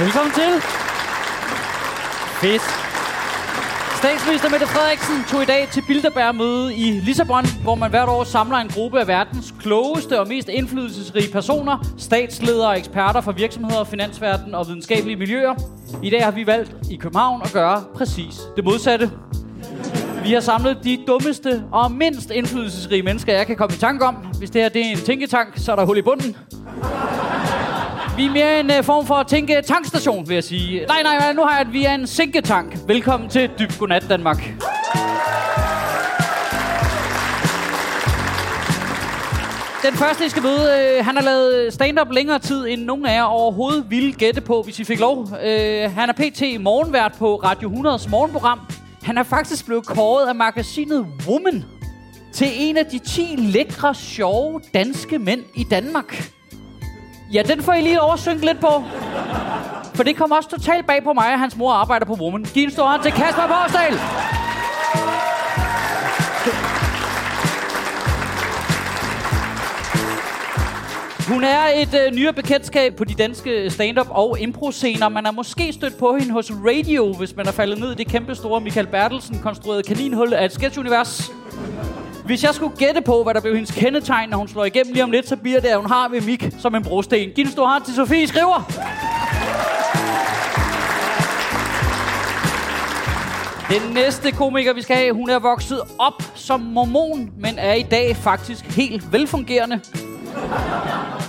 [0.00, 0.52] Velkommen til.
[2.40, 2.62] Fedt.
[3.98, 8.56] Statsminister Mette Frederiksen tog i dag til Bilderberg-møde i Lissabon, hvor man hvert år samler
[8.56, 14.54] en gruppe af verdens klogeste og mest indflydelsesrige personer, statsledere og eksperter fra virksomheder, finansverden
[14.54, 15.54] og videnskabelige miljøer.
[16.02, 19.10] I dag har vi valgt i København at gøre præcis det modsatte.
[20.24, 24.14] Vi har samlet de dummeste og mindst indflydelsesrige mennesker, jeg kan komme i tanke om.
[24.14, 26.36] Hvis det her det er en tænketank, så er der hul i bunden.
[28.16, 30.86] Vi er mere en uh, form for at tænke tankstation, vil jeg sige.
[30.86, 32.78] Nej, nej, nej, nu har jeg, at vi er en sænketank.
[32.86, 34.36] Velkommen til Dyb Godnat Danmark.
[39.82, 43.14] Den første, I skal møde, øh, han har lavet stand-up længere tid, end nogen af
[43.14, 45.28] jer overhovedet ville gætte på, hvis I fik lov.
[45.44, 46.60] Øh, han er pt.
[46.60, 48.60] morgenvært på Radio 100's morgenprogram.
[49.02, 51.64] Han er faktisk blevet kåret af magasinet Woman
[52.32, 56.30] til en af de 10 lækre, sjove danske mænd i Danmark.
[57.34, 58.84] Ja, den får I lige oversynke lidt på.
[59.94, 62.44] For det kom også totalt bag på mig, at hans mor arbejder på Woman.
[62.54, 63.94] Giv en stor hånd til Kasper Borsdal.
[71.28, 75.08] Hun er et øh, nyere bekendtskab på de danske stand-up og impro-scener.
[75.08, 78.06] Man er måske stødt på hende hos Radio, hvis man er faldet ned i det
[78.06, 81.30] kæmpe store Michael Bertelsen konstruerede kaninhul af et sketchunivers.
[82.24, 85.04] Hvis jeg skulle gætte på, hvad der blev hendes kendetegn, når hun slår igennem lige
[85.04, 87.30] om lidt, så bliver det, at hun har mimik som en brosten.
[87.34, 88.70] Giv en stor hånd til Sofie Skriver.
[93.68, 97.82] Den næste komiker, vi skal have, hun er vokset op som mormon, men er i
[97.82, 99.80] dag faktisk helt velfungerende.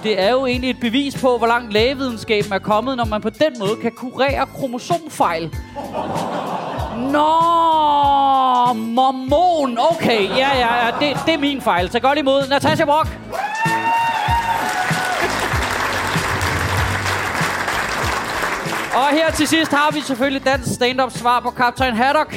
[0.03, 3.29] Det er jo egentlig et bevis på, hvor langt lægevidenskaben er kommet, når man på
[3.29, 5.49] den måde kan kurere kromosomfejl.
[6.97, 9.77] Nå, mormon.
[9.91, 10.91] Okay, ja, ja, ja.
[10.99, 11.91] Det, det er min fejl.
[11.91, 13.07] Så godt imod Natasha Brock.
[18.95, 22.35] Og her til sidst har vi selvfølgelig dansk stand-up svar på Captain Haddock.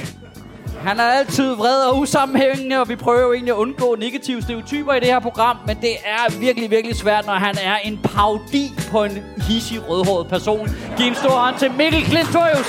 [0.82, 4.92] Han er altid vred og usammenhængende, og vi prøver jo egentlig at undgå negative stereotyper
[4.92, 8.72] i det her program, men det er virkelig, virkelig svært, når han er en paudi
[8.90, 9.18] på en
[9.48, 10.68] hissig rødhåret person.
[10.96, 12.68] Giv en stor hånd til Mikkel Klintorius.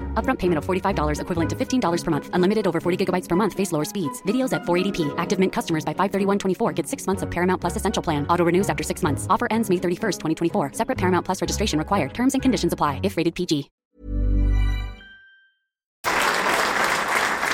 [0.13, 2.29] Upfront payment of $45 equivalent to $15 per month.
[2.33, 3.55] Unlimited over 40 gigabytes per month.
[3.55, 4.21] Face lower speeds.
[4.27, 5.11] Videos at 480p.
[5.17, 8.27] Active Mint customers by 531.24 get six months of Paramount Plus Essential Plan.
[8.27, 9.25] Auto renews after six months.
[9.27, 10.73] Offer ends May 31st, 2024.
[10.73, 12.13] Separate Paramount Plus registration required.
[12.13, 13.71] Terms and conditions apply if rated PG.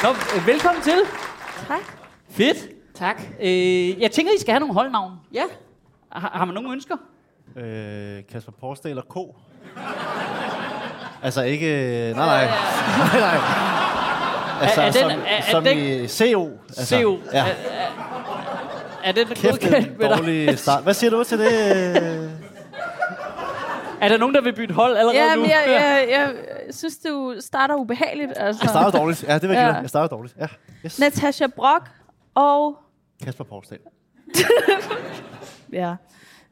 [0.03, 0.99] Nå, øh, velkommen til.
[1.67, 1.79] Tak.
[2.29, 2.69] Fedt.
[2.93, 3.21] Tak.
[3.39, 5.13] Øh, jeg tænker, I skal have nogle holdnavn.
[5.33, 5.43] Ja.
[6.11, 6.95] Har, har man nogen ønsker?
[7.55, 9.15] Øh, Kasper Porsdal og K.
[11.23, 12.13] altså ikke...
[12.15, 12.45] Nej, nej.
[12.97, 13.37] nej, nej.
[14.61, 16.49] Altså, Er- er den- som, er- er som den- i CO.
[16.77, 17.17] Altså, CO.
[17.33, 17.45] Ja.
[17.45, 17.45] Er,
[19.03, 20.59] er, den Kæft, det godkendt en med dig?
[20.59, 20.83] start.
[20.83, 21.51] Hvad siger du til det?
[24.01, 25.41] Er der nogen, der vil bytte hold allerede Ja, nu?
[25.41, 26.33] men jeg, jeg, jeg,
[26.65, 28.31] jeg synes, du starter ubehageligt.
[28.35, 28.59] Altså.
[28.63, 29.23] Jeg starter dårligt.
[29.27, 29.67] Ja, det vil jeg Ja.
[29.67, 29.73] ja.
[29.81, 30.35] Jeg starter dårligt.
[30.39, 30.47] Ja.
[30.85, 30.99] Yes.
[30.99, 31.89] Natasha Brock
[32.35, 32.77] og...
[33.23, 33.77] Kasper Porsdal.
[35.73, 35.95] Ja,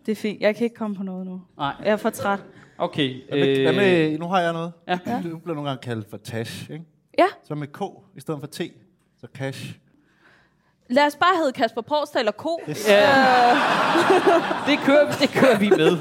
[0.05, 0.41] det er fint.
[0.41, 1.41] Jeg kan ikke komme på noget nu.
[1.57, 2.39] Nej, Jeg er for træt.
[2.77, 3.21] Okay.
[3.29, 4.71] Hvad med, hvad med, nu har jeg noget.
[4.87, 4.99] Ja.
[5.23, 6.85] Du bliver nogle gange kaldt for Tash, ikke?
[7.17, 7.81] Ja, Så med K
[8.17, 8.61] i stedet for T.
[9.21, 9.75] Så Cash.
[10.89, 12.59] lad os bare hedde Kasper Porsdal og Ko.
[12.69, 12.87] Yes.
[12.89, 12.99] Ja.
[14.67, 15.97] det, kører, det kører vi med.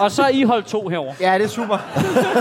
[0.00, 1.14] Og så er I hold to herover.
[1.20, 1.78] Ja, det er super.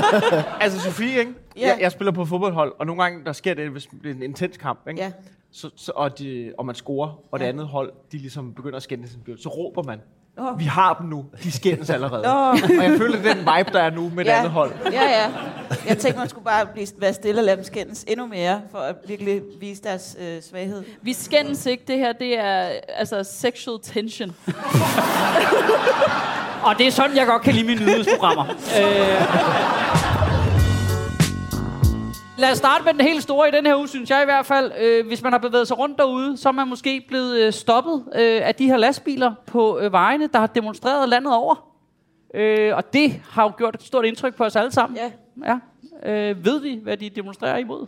[0.64, 1.34] altså Sofie, ikke?
[1.58, 1.68] Ja.
[1.68, 4.24] Jeg, jeg spiller på fodboldhold, og nogle gange der sker det, hvis det er en
[4.24, 5.02] intens kamp, ikke?
[5.02, 5.12] Ja.
[5.52, 8.84] Så, så, og, de, og man scorer, og det andet hold, de ligesom begynder at
[8.84, 10.02] skændes, så råber man.
[10.40, 10.60] Åh.
[10.60, 11.26] Vi har dem nu.
[11.44, 12.28] De skændes allerede.
[12.28, 12.50] Åh.
[12.50, 14.72] Og jeg føler, er den vibe, der er nu med det andet hold.
[14.92, 15.26] Ja, ja.
[15.88, 18.78] Jeg tænkte, man skulle bare blive, være stille og lade dem skændes endnu mere, for
[18.78, 20.84] at virkelig vise deres øh, svaghed.
[21.02, 21.84] Vi skændes ikke.
[21.88, 24.36] Det her, det er altså sexual tension.
[26.64, 28.46] Og det er sådan, jeg godt kan lide mine nyhedsprogrammer.
[28.80, 29.97] øh,
[32.38, 34.46] lad os starte med den helt store i den her uge, synes jeg i hvert
[34.46, 34.72] fald.
[34.80, 38.04] Øh, hvis man har bevæget sig rundt derude, så er man måske blevet øh, stoppet
[38.16, 41.74] øh, af de her lastbiler på øh, vejene, der har demonstreret landet over.
[42.34, 44.98] Øh, og det har jo gjort et stort indtryk på os alle sammen.
[44.98, 45.12] Ja.
[45.46, 46.30] ja.
[46.30, 47.86] Øh, ved vi, hvad de demonstrerer imod?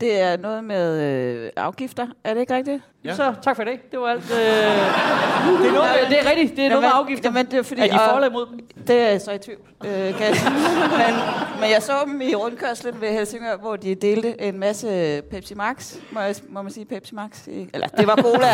[0.00, 2.06] Det er noget med øh, afgifter.
[2.24, 2.82] Er det ikke rigtigt?
[3.04, 3.14] Ja.
[3.16, 3.90] Så tak for det.
[3.90, 4.30] Det var alt.
[4.30, 6.56] Øh, det, er noget, det er rigtigt.
[6.56, 7.28] Det er noget med afgifter.
[7.28, 8.60] Jamen, det er, fordi, er de for eller imod dem?
[8.86, 9.58] Det er så i tvivl.
[9.84, 10.50] Øh, kan jeg sige.
[11.02, 11.14] men,
[11.60, 15.94] men jeg så dem i rundkørslen ved Helsingør, hvor de delte en masse Pepsi Max.
[16.10, 17.46] Må, jeg, må man sige Pepsi Max?
[17.46, 18.46] I- Eller, det var cola.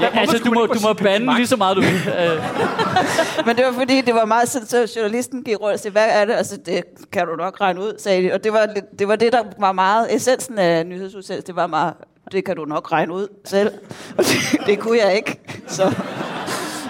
[0.00, 1.90] Ja, altså, du må, du må bande lige så meget, du vil.
[2.20, 5.92] Øh, men det var fordi, det var meget sådan, så journalisten gik rundt og sagde,
[5.92, 6.32] hvad er det?
[6.34, 8.32] Altså, det kan du nok regne ud, sagde de.
[8.34, 8.68] Og det var,
[8.98, 11.46] det var det, der var meget essensen af nyhedsudsendelsen.
[11.46, 11.94] Det var meget,
[12.32, 13.70] det kan du nok regne ud selv.
[14.18, 15.40] Og det, det kunne jeg ikke.
[15.66, 15.94] Så,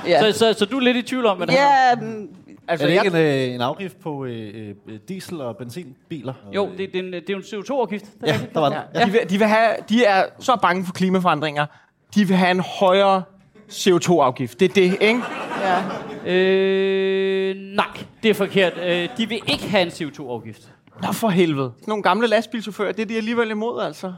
[0.06, 0.32] ja.
[0.32, 1.52] så, så, så du er lidt i tvivl om, hvad det?
[1.54, 2.28] Ja, mm,
[2.68, 6.32] Altså, er det jeg, ikke en, øh, en afgift på øh, øh, diesel- og benzinbiler?
[6.54, 8.04] Jo, det, det, er en, det er jo en CO2-afgift.
[8.20, 8.78] Det er Ja, der var den.
[8.94, 9.04] ja.
[9.04, 11.66] De, vil, de, vil have, de er så bange for klimaforandringer.
[12.14, 13.22] De vil have en højere
[13.72, 14.60] CO2-afgift.
[14.60, 15.22] Det er det, ikke?
[15.62, 15.82] ja.
[16.32, 17.86] Øh, nej,
[18.22, 18.72] det er forkert.
[18.86, 20.68] Øh, de vil ikke have en CO2-afgift.
[21.02, 21.72] Nå for helvede.
[21.76, 24.12] Sådan nogle gamle lastbilchauffører, det er de alligevel imod, altså.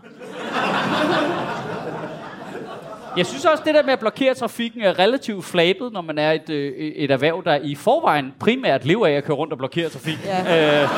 [3.17, 6.33] Jeg synes også, det der med at blokere trafikken er relativt flabet, når man er
[6.33, 9.89] et, øh, et erhverv, der i forvejen primært lever af at køre rundt og blokere
[9.89, 10.25] trafikken.
[10.25, 10.83] Ja.
[10.83, 10.89] Øh,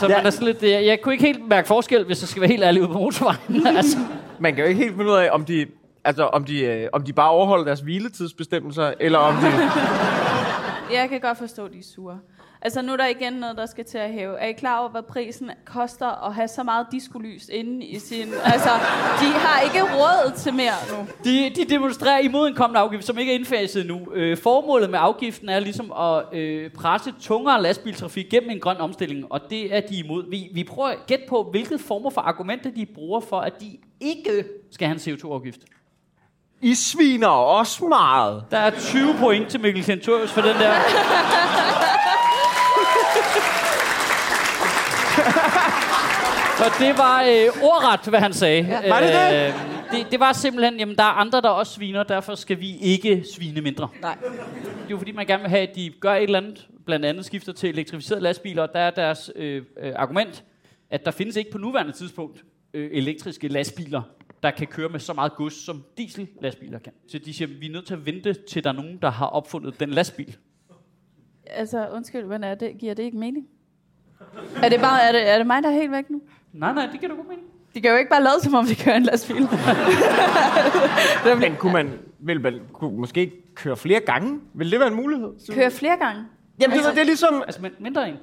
[0.00, 2.40] så man er sådan lidt, jeg, jeg kunne ikke helt mærke forskel, hvis jeg skal
[2.40, 3.66] være helt ærlig ude på motorvejen.
[3.76, 3.98] altså,
[4.38, 5.66] Man kan jo ikke helt finde ud af, om de,
[6.04, 9.46] altså, om de, øh, om de bare overholder deres hviletidsbestemmelser, eller om de...
[10.94, 12.18] Jeg kan godt forstå, at de er sure.
[12.64, 14.38] Altså, nu er der igen noget, der skal til at hæve.
[14.38, 18.28] Er I klar over, hvad prisen koster at have så meget diskolys inde i sin...
[18.44, 18.68] Altså,
[19.20, 21.06] de har ikke råd til mere nu.
[21.24, 24.00] de, de demonstrerer imod en kommende afgift, som ikke er indfaset nu.
[24.14, 29.32] Øh, formålet med afgiften er ligesom at øh, presse tungere lastbiltrafik gennem en grøn omstilling,
[29.32, 30.30] og det er de imod.
[30.30, 33.78] Vi, vi prøver at gætte på, hvilke former for argumenter de bruger for, at de
[34.00, 35.60] ikke skal have en CO2-afgift.
[36.62, 38.44] I sviner også meget.
[38.50, 40.74] Der er 20 point til Mikkel Kentorius for den der.
[46.64, 48.62] Så det var øh, ordret, hvad han sagde.
[48.62, 49.48] Ja, var det det?
[49.48, 50.10] Øh, det?
[50.10, 53.60] Det var simpelthen, jamen der er andre, der også sviner, derfor skal vi ikke svine
[53.60, 53.88] mindre.
[54.00, 54.18] Nej.
[54.22, 57.06] Det er jo fordi, man gerne vil have, at de gør et eller andet, blandt
[57.06, 60.44] andet skifter til elektrificerede lastbiler, og der er deres øh, øh, argument,
[60.90, 62.44] at der findes ikke på nuværende tidspunkt
[62.74, 64.02] øh, elektriske lastbiler,
[64.42, 66.92] der kan køre med så meget gods, som diesel-lastbiler kan.
[67.08, 69.26] Så de siger, vi er nødt til at vente, til der er nogen, der har
[69.26, 70.36] opfundet den lastbil.
[71.46, 72.78] Altså, undskyld, hvad er det?
[72.78, 73.48] Giver det ikke mening?
[74.62, 76.22] Er det, bare, er, det, er det mig, der er helt væk nu?
[76.54, 77.40] Nej, nej, det kan du godt mene.
[77.74, 79.48] De kan jo ikke bare lade, som om vi kører en lastbil.
[81.40, 81.90] Men kunne man,
[82.20, 84.40] man kunne måske ikke køre flere gange?
[84.54, 85.28] Vil det være en mulighed?
[85.52, 86.22] Køre flere gange.
[86.60, 87.42] Jamen, det, det er ligesom...
[87.46, 88.14] Altså, men mindre en.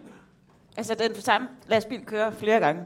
[0.78, 2.82] Altså, den samme lastbil kører flere gange.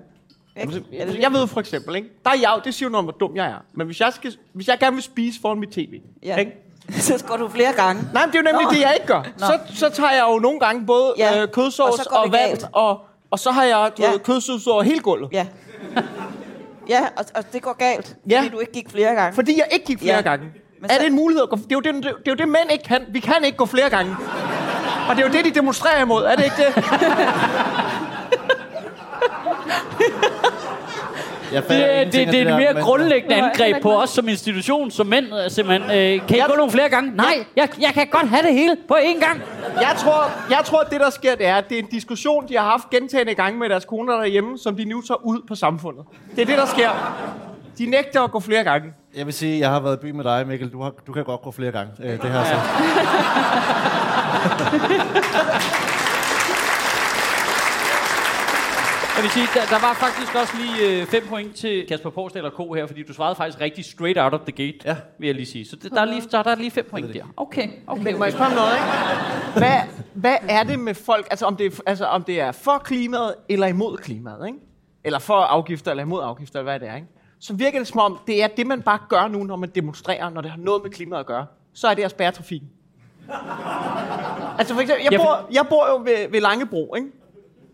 [0.62, 0.74] Ikke?
[0.74, 2.09] Det Jeg ved for eksempel, ikke?
[2.24, 3.57] Der er jeg, det siger jo noget om, hvor dum jeg er.
[3.74, 6.36] Men hvis jeg, skal, hvis jeg gerne vil spise foran mit tv, Ja.
[6.36, 6.51] ikke?
[6.92, 8.03] Så går du flere gange.
[8.13, 8.71] Nej, men det er jo nemlig Nå.
[8.71, 9.24] det, jeg ikke gør.
[9.38, 12.24] Så, så tager jeg jo nogle gange både Ja, øh, og kødsovs så går og,
[12.25, 12.65] det vand, galt.
[12.74, 14.11] og, og så har jeg du Ja.
[14.11, 15.29] ved, kødsovs over hele gulvet.
[15.33, 15.45] Ja.
[16.89, 18.39] Ja, og, og det går galt, Ja.
[18.39, 19.35] fordi du ikke gik flere gange.
[19.35, 20.21] Fordi jeg ikke gik flere Ja.
[20.21, 20.45] gange.
[20.81, 21.43] Men er så- det en mulighed?
[21.43, 23.01] At gå, det, er jo det, det, det er jo det, mænd ikke kan.
[23.09, 24.15] Vi kan ikke gå flere gange.
[25.09, 26.23] Og det er jo det, de demonstrerer imod.
[26.25, 26.73] Er det ikke det?
[31.56, 34.92] Jeg Det, det, det, det er et mere men- grundlæggende angreb på os som institution,
[34.92, 35.26] som mænd.
[35.26, 35.92] øh, Simpelthen.
[35.92, 37.12] Øh, kan I Jeg- gå nogle flere gange?
[37.16, 39.42] Nej, jeg, jeg kan godt have det hele på én gang.
[39.81, 42.47] Jeg tror, jeg tror, at det, der sker, det er, at det er en diskussion,
[42.50, 45.56] de har haft gentagende gange med deres koner derhjemme, som de nu tager ud på
[45.56, 46.04] samfundet.
[46.35, 46.90] Det er det, der sker.
[47.78, 48.88] De nægter at gå flere gange.
[49.18, 50.69] Jeg vil sige, jeg har været i by med dig, Mikkel.
[50.69, 51.92] Du, har, du kan godt gå flere gange.
[52.04, 52.56] Øh, det her så.
[59.16, 62.45] Jeg vil sige, der, der var faktisk også lige øh, fem point til Kasper Porsdal
[62.45, 64.95] og K her, fordi du svarede faktisk rigtig straight out of the gate, Ja.
[65.19, 65.66] vil jeg lige sige.
[65.68, 67.24] Så det, der, er lige, der, der er lige fem point der.
[67.38, 68.04] Okay, okay.
[68.04, 69.60] Men må jeg spørge om noget, ikke?
[69.60, 69.80] Hvad,
[70.14, 73.36] hvad er det med folk, altså om, det, er- altså om det er for klimaet
[73.50, 74.60] eller imod klimaet, ikke?
[75.04, 77.07] Eller for afgifter eller imod afgifter, eller hvad det er, ikke?
[77.40, 80.30] Så virker det som om, det er det, man bare gør nu, når man demonstrerer,
[80.30, 81.45] når det har noget med klimaet at gøre.
[81.74, 82.69] Så er det at spærre trafikken.
[84.60, 87.07] Altså for eksempel, jeg bor, jeg bor jo ved, ved Langebro, ikke?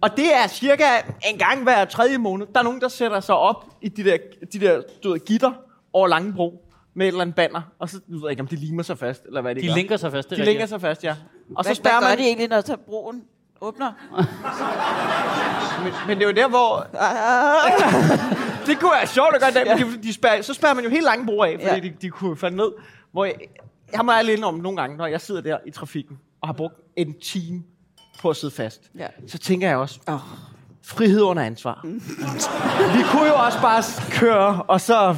[0.02, 0.84] Og det er cirka
[1.32, 4.18] en gang hver tredje måned, der er nogen, der sætter sig op i de der,
[4.54, 5.52] de der du ved, gitter
[5.94, 8.84] over Langebro med et eller andet banner, og så ved jeg ikke, om de limer
[8.84, 9.76] sig fast, eller hvad det De gør.
[9.76, 11.10] linker sig fast, det De er linker sig fast, ja.
[11.12, 11.16] Og
[11.48, 12.18] Hvad, så hvad spærrer gør man...
[12.18, 13.24] de egentlig, når så broen
[13.62, 13.92] åbner?
[15.84, 16.88] Men, men det er jo der, hvor...
[18.68, 20.90] det kunne være sjovt at gøre det, men de, de spærrer, så spærrer man jo
[20.90, 21.80] helt lange broer af, fordi Ja.
[21.80, 22.72] de, de kunne falde ned.
[23.12, 23.36] Hvor jeg,
[23.94, 26.76] jeg må ærligt om nogle gange, når jeg sidder der i trafikken, og har brugt
[26.96, 27.64] en time
[28.22, 29.08] på at sidde fast, Ja.
[29.28, 30.20] så tænker jeg også, Oh.
[30.86, 31.80] frihed under ansvar.
[32.98, 35.16] Vi kunne jo også bare køre, og så...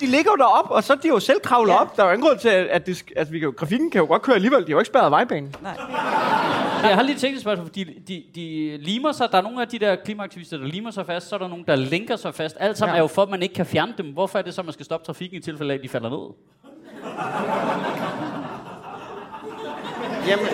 [0.00, 1.80] De ligger jo deroppe, og så er de jo selv kravlet ja.
[1.80, 1.96] op.
[1.96, 4.22] Der er jo ingen grund til, at, det, at vi kan, grafikken kan jo godt
[4.22, 4.60] køre alligevel.
[4.60, 5.54] De har jo ikke spærret vejbanen.
[6.82, 9.28] Jeg har lige et teknisk spørgsmål, fordi de, de limer sig.
[9.32, 11.28] Der er nogle af de der klimaaktivister, der limer sig fast.
[11.28, 12.56] Så er der nogle, der linker sig fast.
[12.60, 12.98] Alt sammen ja.
[12.98, 14.06] er jo for, at man ikke kan fjerne dem.
[14.06, 16.10] Hvorfor er det så, at man skal stoppe trafikken i tilfælde af, at de falder
[16.10, 16.34] ned?
[20.28, 20.46] Jamen,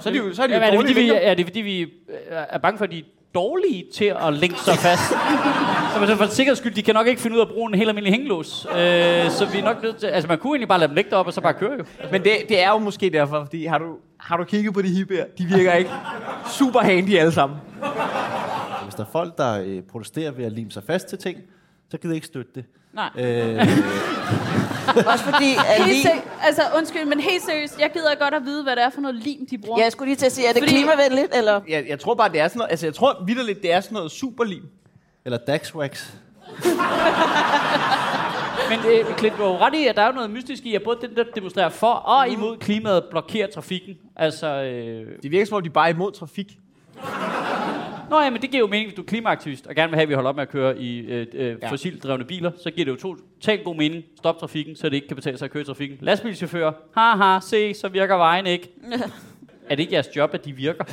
[0.00, 1.46] så er de jo, så er de jo Jamen, er, det, fordi vi, er det
[1.46, 1.92] fordi, vi
[2.30, 3.02] er bange for, at de er
[3.34, 5.02] dårlige til at linke sig fast?
[5.94, 7.74] så man, for sikkerheds skyld, de kan nok ikke finde ud af at bruge en
[7.74, 8.66] helt almindelig hængelås.
[8.70, 8.76] Øh,
[9.30, 10.06] så vi er nok nødt til...
[10.06, 11.84] Altså, man kunne egentlig bare lade dem ligge deroppe, og så bare køre jo.
[12.12, 14.88] Men det, det er jo måske derfor, fordi har du, har du kigget på de
[14.88, 15.24] hippier?
[15.38, 15.90] De virker ikke
[16.50, 17.58] super handy alle sammen.
[18.84, 21.38] Hvis der er folk, der øh, protesterer ved at lime sig fast til ting,
[21.90, 22.64] så gider jeg ikke støtte det.
[22.92, 23.10] Nej.
[23.18, 23.68] Øh,
[25.12, 28.62] Også fordi, at Helt seri- altså, undskyld, men helt seriøst, jeg gider godt at vide,
[28.62, 29.78] hvad det er for noget lim, de bruger.
[29.78, 31.60] Ja, jeg skulle lige til at sige, er det Fordi- klimavenligt, eller?
[31.68, 33.94] Jeg, jeg tror bare, det er sådan noget, altså jeg tror vidderligt, det er sådan
[33.94, 34.62] noget superlim.
[35.24, 36.10] eller Daxwax.
[38.70, 40.74] Men øh, Clint, du har jo ret i, at der er jo noget mystisk i,
[40.74, 43.94] at både den, der demonstrerer for og imod klimaet, blokerer trafikken.
[44.16, 45.06] Altså, øh...
[45.22, 46.46] Det virker som om, de bare er imod trafik.
[48.10, 50.02] Nå ja, men det giver jo mening, hvis du er klimaaktivist, og gerne vil have,
[50.02, 51.54] at vi holder op med at køre i øh, øh, Ja.
[51.62, 51.70] ja.
[51.70, 52.96] fossilt drevne biler, så giver det jo
[53.40, 54.04] totalt god mening.
[54.16, 55.98] Stop trafikken, så det ikke kan betale sig at køre i trafikken.
[56.00, 58.68] Lastbilchauffører, haha, se, så virker vejen ikke.
[59.70, 60.84] er det ikke jeres job, at de virker?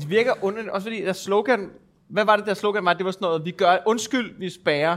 [0.00, 1.70] Det virker underligt, også fordi der slogan,
[2.08, 2.92] hvad var det der slogan var?
[2.94, 4.96] Det var sådan noget, vi gør, undskyld, vi spærer.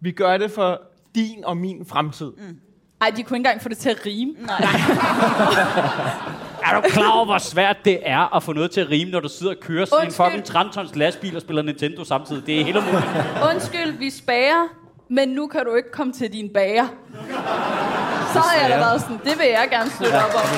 [0.00, 0.80] Vi gør det for
[1.14, 2.32] din og min fremtid.
[2.38, 2.58] Mm.
[3.00, 4.32] Ej, de kunne ikke engang få det til at rime.
[4.32, 4.58] Nej.
[6.64, 9.20] Er du klar over, hvor svært det er at få noget til at rime, når
[9.20, 10.26] du sidder og kører sådan en Undskyld.
[10.26, 12.46] fucking 13 tons lastbil og spiller Nintendo samtidig?
[12.46, 13.04] Det er helt umuligt.
[13.52, 14.68] Undskyld, vi spærer,
[15.10, 16.86] men nu kan du ikke komme til din bager.
[18.32, 20.42] Så har jeg da været sådan, det vil jeg gerne støtte op om.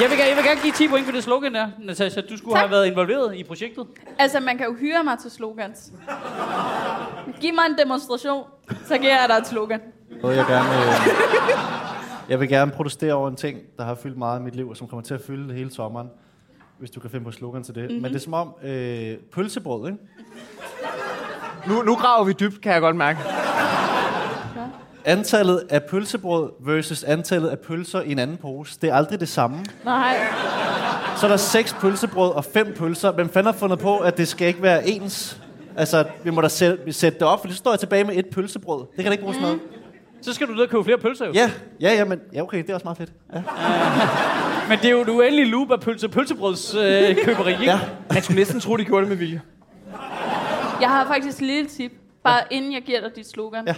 [0.00, 2.20] Jeg vil, gerne- jeg vil gerne give 10 point for det slogan der, Natasha.
[2.20, 2.60] Du skulle Tak.
[2.60, 3.86] have været involveret i projektet.
[4.18, 5.92] Altså, man kan jo hyre mig til slogans.
[7.40, 8.44] Giv mig en demonstration,
[8.88, 9.80] så giver jeg dig et slogan.
[10.22, 10.92] Noget, jeg gerne øh,
[12.28, 14.76] Jeg vil gerne protestere over en ting, der har fyldt meget i mit liv, og
[14.76, 16.10] som kommer til at fylde hele sommeren,
[16.78, 17.82] hvis du kan finde på slogan til det.
[17.82, 18.02] Mm-hmm.
[18.02, 19.98] Men det er som om øh, pølsebrød, ikke?
[21.68, 23.18] Nu, nu graver vi dybt, kan jeg godt mærke.
[25.04, 29.28] Antallet af pølsebrød versus antallet af pølser i en anden pose, det er aldrig det
[29.28, 29.64] samme.
[29.84, 30.16] Nej.
[31.16, 33.12] Så er der seks pølsebrød og fem pølser.
[33.12, 35.40] Hvem fanden har fundet på, at det skal ikke være ens?
[35.76, 38.26] Altså, vi må da sætte, sætte det op, for så står jeg tilbage med et
[38.26, 38.78] pølsebrød.
[38.78, 39.42] Det kan da ikke bruges mm.
[39.42, 39.60] noget.
[40.22, 41.32] Så skal du ned og købe flere pølser jo.
[41.34, 43.12] Ja, ja, ja, men ja, okay, det er også meget fedt.
[43.34, 43.42] Ja.
[44.68, 47.64] Men det er jo et uendeligt loop af pølse pølsebrøds øh, køberi, ikke?
[47.64, 47.80] ja.
[48.12, 49.42] Man skulle næsten tro, de gjorde det med vilje.
[50.80, 51.92] Jeg har faktisk et lille tip,
[52.24, 53.68] bare inden jeg giver dig dit slogan.
[53.68, 53.74] Ja.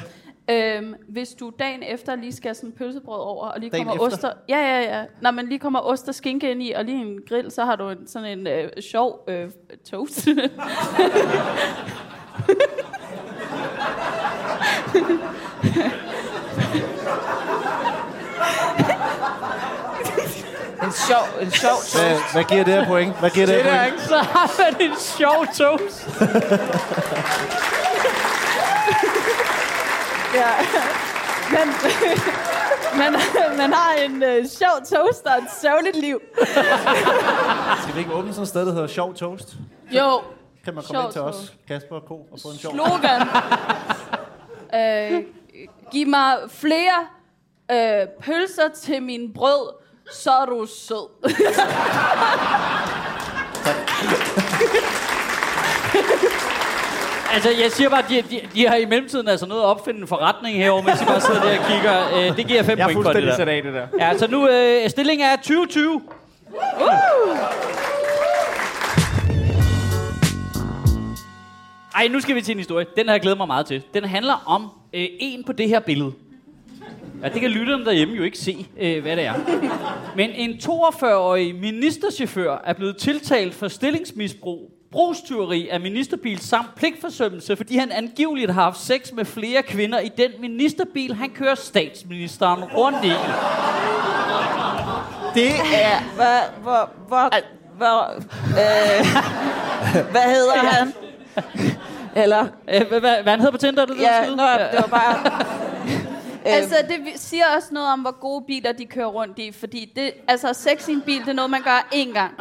[0.50, 4.16] Øhm, hvis du dagen efter lige skal sådan pølsebrød over, og lige Dagen kommer efter?
[4.16, 5.04] ost og, ja, ja, ja.
[5.20, 7.76] Når man lige kommer ost og skinke ind i, og lige en grill, så har
[7.76, 9.50] du en, sådan en øh, sjov øh,
[9.90, 10.28] toast.
[20.82, 23.16] En sjov, en sjov Hvad, hvad giver det her point?
[23.18, 24.00] Hvad giver det her Det der, point?
[24.08, 26.08] Så har man en sjov toast.
[30.34, 30.50] ja.
[31.50, 31.68] Men,
[32.98, 33.12] man,
[33.56, 36.20] man har en øh, sjov toast og et sørgeligt liv.
[37.82, 39.54] Skal vi ikke åbne sådan et sted, der hedder Sjov Toast?
[39.90, 40.20] Jo,
[40.64, 41.54] Kan man komme Sjov ind til os, Toast.
[41.68, 42.72] Kasper og K, og få en sjov...
[42.74, 43.20] slogan.
[44.74, 45.22] øh,
[45.92, 47.06] giv mig flere
[47.70, 49.74] øh, pølser til min brød,
[50.12, 51.08] så er du sød.
[57.34, 60.06] Altså, jeg siger bare, de, de, de har i mellemtiden altså noget at opfinde en
[60.06, 62.28] forretning herovre, mens de bare sidder der og kigger.
[62.30, 63.36] Øh, det giver 5 Jeg er point for det fuldstændig der.
[63.36, 63.86] sat af det der.
[64.12, 66.00] Ja, så nu øh, stillingen er 2020.
[71.94, 72.86] Ej, nu skal vi til en historie.
[72.96, 73.82] Den har jeg glædet mig meget til.
[73.94, 74.62] Den handler om
[74.94, 76.12] øh, en på det her billede.
[77.22, 79.34] Ja, det kan lytterne derhjemme jo ikke se, øh, hvad det er.
[80.16, 87.76] Men en 42-årig ministerchauffør er blevet tiltalt for stillingsmisbrug, brugstyveri af ministerbil samt pligtforsømmelse, fordi
[87.76, 93.04] han angiveligt har haft sex med flere kvinder i den ministerbil, han kører statsministeren rundt
[93.04, 93.12] i.
[95.34, 96.14] Det er...
[96.16, 97.30] Hvad, hvor, hvor,
[97.76, 98.14] hvor,
[98.48, 99.06] øh,
[100.10, 100.92] hvad hedder han?
[102.16, 103.82] Eller, Øh, hvad, hvad, hvad han hedder på Tinder?
[103.82, 105.44] er Det, ja, nå, det var bare...
[106.44, 110.12] Altså, det siger også noget om, hvor gode biler de kører rundt i, fordi det,
[110.28, 112.34] altså, sex i en bil, det er noget, man gør én gang.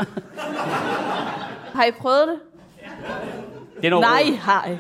[1.74, 2.40] Har I prøvet det?
[3.78, 4.38] det er noget Nej, råd.
[4.38, 4.72] har I.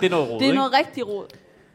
[0.00, 0.56] Det er noget råd, Det er ikke?
[0.56, 1.26] noget rigtig råd.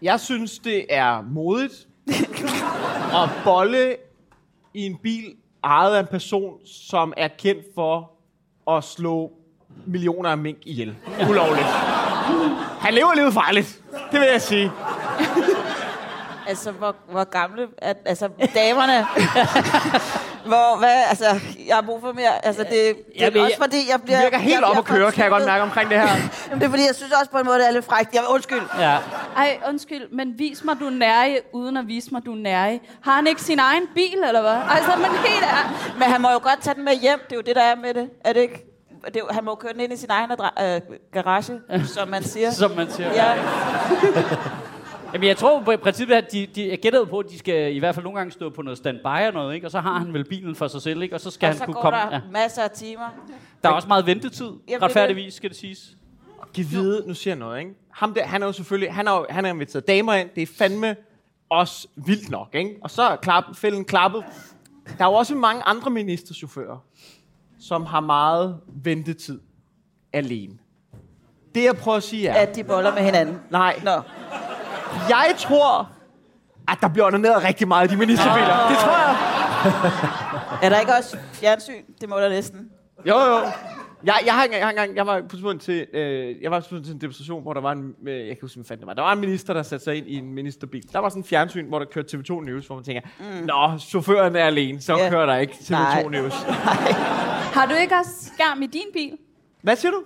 [0.01, 1.87] Jeg synes, det er modigt
[3.23, 3.95] at bolle
[4.73, 8.11] i en bil ejet af en person, som er kendt for
[8.77, 9.31] at slå
[9.85, 10.95] millioner af mink ihjel.
[11.29, 11.65] Ulovligt.
[12.79, 13.81] Han lever livet farligt.
[14.11, 14.71] Det vil jeg sige.
[16.47, 18.93] Altså, hvor, hvor gamle er, altså, damerne...
[20.51, 21.25] hvor, hvad, altså,
[21.67, 22.45] jeg har brug for mere.
[22.45, 24.17] Altså, det, det Ja, er også jeg- fordi, jeg bliver...
[24.17, 26.07] Det virker helt jeg op at køre, kan jeg godt mærke omkring det her.
[26.47, 28.13] Jamen, det er fordi, jeg synes også på en måde, det er lidt frækt.
[28.15, 28.61] Jeg, undskyld.
[28.79, 28.97] Ja.
[29.37, 32.77] Ej, undskyld, men vis mig, du er uden at vise mig, du er.
[33.01, 34.57] Har han ikke sin egen bil, eller hvad?
[34.75, 35.93] Altså, men helt er...
[35.99, 37.19] Men han må jo godt tage den med hjem.
[37.23, 38.09] Det er jo det, der er med det.
[38.25, 38.65] Er det ikke?
[39.13, 40.81] Det han må køre den ind i sin egen adra- øh,
[41.13, 42.51] garage, som man siger.
[42.51, 43.13] Som man siger.
[43.13, 43.33] Ja.
[45.13, 47.39] Jamen, jeg tror på i princippet, at de, de jeg gætter jo på, at de
[47.39, 49.67] skal i hvert fald nogle gange stå på noget standby og noget, ikke?
[49.67, 51.15] Og så har han vel bilen for sig selv, ikke?
[51.15, 51.99] Og så skal Og han så kunne går komme...
[51.99, 52.19] der Ja.
[52.31, 53.09] masser af timer.
[53.63, 55.97] Der er også meget ventetid, er retfærdigvis, skal det siges.
[56.53, 57.71] Giv vide, nu siger jeg noget, ikke?
[57.93, 60.43] Ham der, han er jo selvfølgelig, han har, jo- han har inviteret damer ind, det
[60.43, 60.95] er fandme
[61.49, 62.75] også vildt nok, ikke?
[62.83, 64.23] Og så er klap, fælden klappet.
[64.97, 66.77] Der er jo også mange andre ministerchauffører,
[67.59, 69.39] som har meget ventetid
[70.13, 70.53] alene.
[71.55, 73.39] Det jeg prøver at sige er, At de boller med hinanden.
[73.49, 73.91] nej, Nå.
[75.09, 75.89] Jeg tror,
[76.67, 78.67] at der bliver onaneret rigtig meget i de ministerbiler.
[78.69, 79.15] Det tror jeg.
[80.63, 81.83] Er der ikke også fjernsyn?
[82.01, 82.69] Det må der næsten.
[83.07, 83.37] Jo, jo.
[84.03, 86.51] Jeg, jeg, har engang, jeg, har engang, jeg var på et tidspunkt til, øh, jeg
[86.51, 88.55] var på et tidspunkt til en demonstration, hvor der var en, øh, jeg kan huske,
[88.57, 88.93] hvad fanden det var.
[88.93, 90.83] Der var en minister, der satte sig ind i en ministerbil.
[90.93, 93.45] Der var sådan en fjernsyn, hvor der kørte TV2 News, hvor man tænker, mm.
[93.45, 95.09] nå, chaufføren er alene, så Ja.
[95.09, 96.03] kører der ikke TV2 Nej.
[96.03, 96.33] News.
[97.53, 99.17] Har du ikke også skærm i din bil?
[99.63, 100.01] Hvad siger du?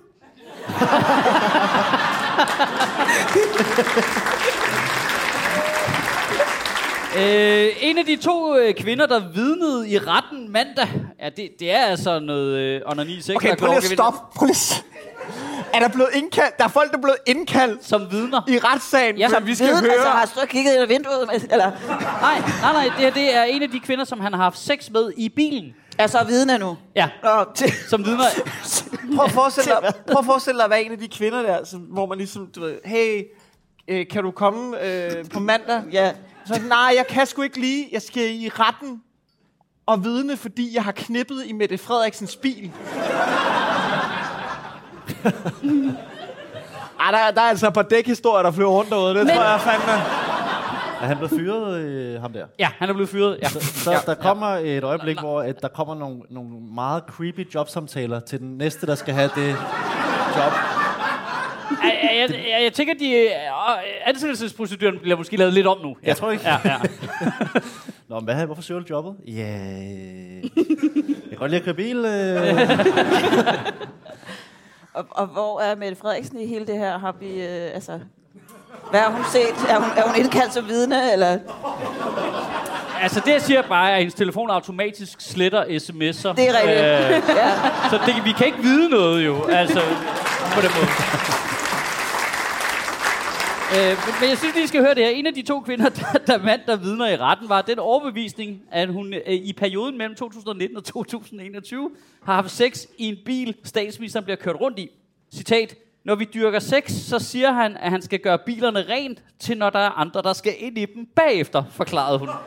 [2.36, 2.66] ハハ
[3.86, 5.02] ハ
[7.18, 10.88] Øh, en af de to øh, kvinder, der vidnede i retten mandag,
[11.20, 14.18] ja, det, det er altså noget øh, onani sex, Okay, prøv lige at stoppe.
[14.36, 14.82] Prøv lige
[15.74, 16.58] Er der blevet indkaldt?
[16.58, 18.42] Der er folk, der er blevet indkaldt Som vidner.
[18.48, 19.92] i retssagen, Ja, som vi skal Viden, høre.
[19.92, 21.28] altså, har stået og kigget ind ad vinduet?
[21.50, 21.70] Eller
[22.20, 24.58] Nej, nej, nej, det, her, det er en af de kvinder, som han har haft
[24.58, 25.74] sex med i bilen.
[25.98, 26.76] er så vidne nu?
[26.96, 28.24] Ja, Nå, til, som vidner.
[29.16, 31.64] Prøv at forestille dig, prøv at forestille dig at være en af de kvinder der,
[31.64, 33.22] som, hvor man ligesom, du ved, hey,
[33.88, 35.82] øh, kan du komme øh, på mandag?
[35.92, 36.12] ja.
[36.46, 37.88] Så er det, nej, jeg kan sgu ikke lige.
[37.92, 39.02] Jeg skal i retten
[39.86, 42.70] og vidne, fordi jeg har knippet i Mette Frederiksens bil.
[47.00, 49.14] Ej, der, der er altså et par dækhistorier, der flyver rundt derude.
[49.14, 49.92] Det Men- tror jeg fandme.
[51.00, 52.46] Er han blevet fyret, øh, ham der?
[52.58, 53.38] Ja, han er blevet fyret.
[53.42, 53.48] Ja.
[53.48, 58.38] Så der kommer et øjeblik, hvor at der kommer nogle, nogle meget creepy jobsamtaler til
[58.40, 59.48] den næste, der skal have det
[60.36, 60.52] job.
[61.82, 63.30] Jeg, jeg, jeg, jeg tænker, at de, øh,
[64.06, 65.96] ansættelsesproceduren bliver måske lavet lidt om nu.
[66.02, 66.44] Jeg tror ikke.
[66.48, 66.76] Ja, ja.
[68.08, 69.14] Nå, men hvad, hvorfor søger du jobbet?
[69.26, 71.96] Ja, jeg kan godt lide at køre bil.
[72.04, 72.70] Øh.
[74.94, 76.98] Og, og hvor er Mette Frederiksen i hele det her?
[76.98, 77.92] Har vi, øh, altså,
[78.90, 79.70] hvad har hun set?
[79.70, 81.38] Er hun, er hun indkaldt som vidne, eller?
[83.02, 86.32] Altså, det jeg siger bare, er, at hendes telefon automatisk sletter sms'er.
[86.32, 86.80] Det er rigtigt.
[86.80, 87.50] Øh, Ja.
[87.90, 89.80] så det, vi kan ikke vide noget jo, altså,
[90.54, 90.86] på den måde.
[93.74, 95.10] Øh, men, men jeg synes, vi skal høre det her.
[95.10, 98.62] En af de to kvinder, der, der mand, der vidner i retten, var den overbevisning,
[98.70, 101.90] at hun øh, i perioden mellem 2019 og 2021
[102.22, 104.90] har haft sex i en bil, statsministeren bliver kørt rundt i.
[105.34, 105.74] Citat.
[106.04, 109.70] Når vi dyrker sex, så siger han, at han skal gøre bilerne rent, til når
[109.70, 112.28] der er andre, der skal ind i dem bagefter, forklarede hun.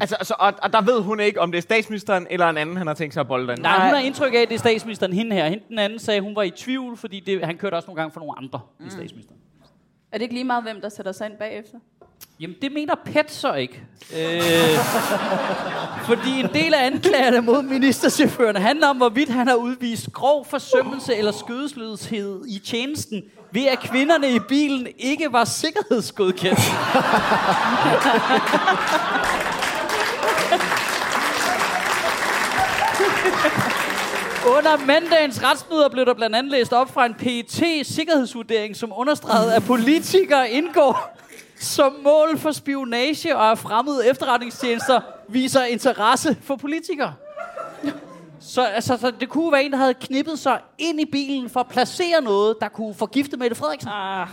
[0.00, 2.76] Altså, altså og, og, der ved hun ikke, om det er statsministeren eller en anden,
[2.76, 3.62] han har tænkt sig at bolde den.
[3.62, 5.48] Nej, hun har indtryk af, at det er statsministeren hende her.
[5.48, 8.00] Hende den anden sagde, at hun var i tvivl, fordi det, han kørte også nogle
[8.00, 8.86] gange for nogle andre mm.
[8.86, 9.40] i statsministeren.
[10.12, 11.78] Er det ikke lige meget, hvem der sætter sig ind bagefter?
[12.40, 13.82] Jamen, det mener PET så ikke.
[14.16, 14.78] Øh,
[16.04, 21.16] fordi en del af anklagerne mod ministerchaufføren handler om, hvorvidt han har udvist grov forsømmelse
[21.16, 26.60] eller skødesløshed i tjenesten, ved at kvinderne i bilen ikke var sikkerhedsgodkendt.
[34.46, 37.50] Under mandagens retsmøder blev der blandt andet læst op fra en pet
[37.86, 41.16] sikkerhedsvurdering som understregede, at politikere indgår
[41.58, 47.14] som mål for spionage og at fremmede efterretningstjenester viser interesse for politikere.
[48.40, 51.60] Så, altså, så det kunne være en, der havde knippet sig ind i bilen for
[51.60, 53.90] at placere noget, der kunne forgifte Mette Frederiksen.
[53.92, 54.28] Ah,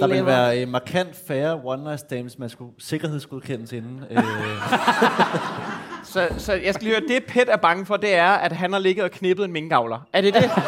[0.00, 4.04] Der vil være øh, markant færre one-night stands, man skulle sikkerhedsgodkendes inden.
[4.10, 4.22] Øh,
[6.04, 8.72] Så, så jeg skal lige høre, det Pet er bange for, det er, at han
[8.72, 10.06] har ligget og knippet en minkavler.
[10.12, 10.50] Er det det?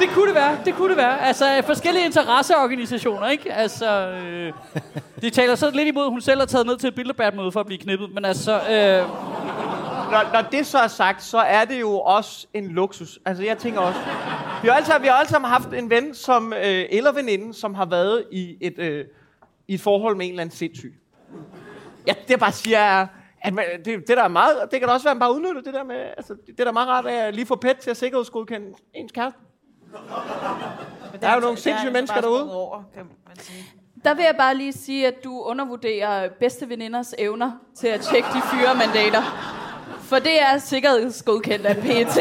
[0.00, 1.26] Det kunne det være, det kunne det være.
[1.26, 3.52] Altså forskellige interesseorganisationer, ikke?
[3.52, 4.52] Altså, øh,
[5.22, 7.60] de taler så lidt imod, at hun selv har taget ned til et billedbærtmøde for
[7.60, 8.14] at blive knippet.
[8.14, 9.08] Men altså, øh,
[10.10, 13.18] når, når det så er sagt, så er det jo også en luksus.
[13.24, 14.00] Altså, jeg tænker også...
[14.62, 17.54] Vi har alle sammen, vi har alle sammen haft en ven, som, øh, eller veninde,
[17.54, 19.04] som har været i et, øh,
[19.68, 20.94] i et forhold med en eller anden sindssyg.
[22.06, 23.06] Ja, det jeg bare siger er,
[23.40, 25.34] At man, det, det, der er meget, det kan da også være, at man bare
[25.34, 27.90] udnytter det der med, altså, det er da meget rart at lige få pet til
[27.90, 29.38] at sikkerhedsgodkende ens kæreste.
[31.20, 32.54] Der er jo nogle sindssyge mennesker derude.
[32.54, 33.64] Over, kan man sige.
[34.04, 38.28] Der vil jeg bare lige sige, at du undervurderer bedste veninders evner til at tjekke
[38.28, 39.22] de fyre, man dater.
[40.00, 42.18] For det er sikkerhedsgodkendt af PET,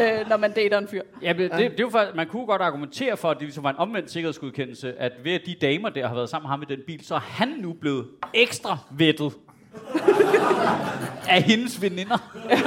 [0.00, 1.02] øh, når man dater en fyr.
[1.22, 3.64] Ja, men det, det, er jo for, man kunne godt argumentere for, at det ligesom
[3.64, 6.62] var en omvendt sikkerhedsgodkendelse, at ved at de damer der har været sammen med ham
[6.62, 9.32] i den bil, så er han nu blevet ekstra vettet
[11.28, 12.18] af hendes veninder.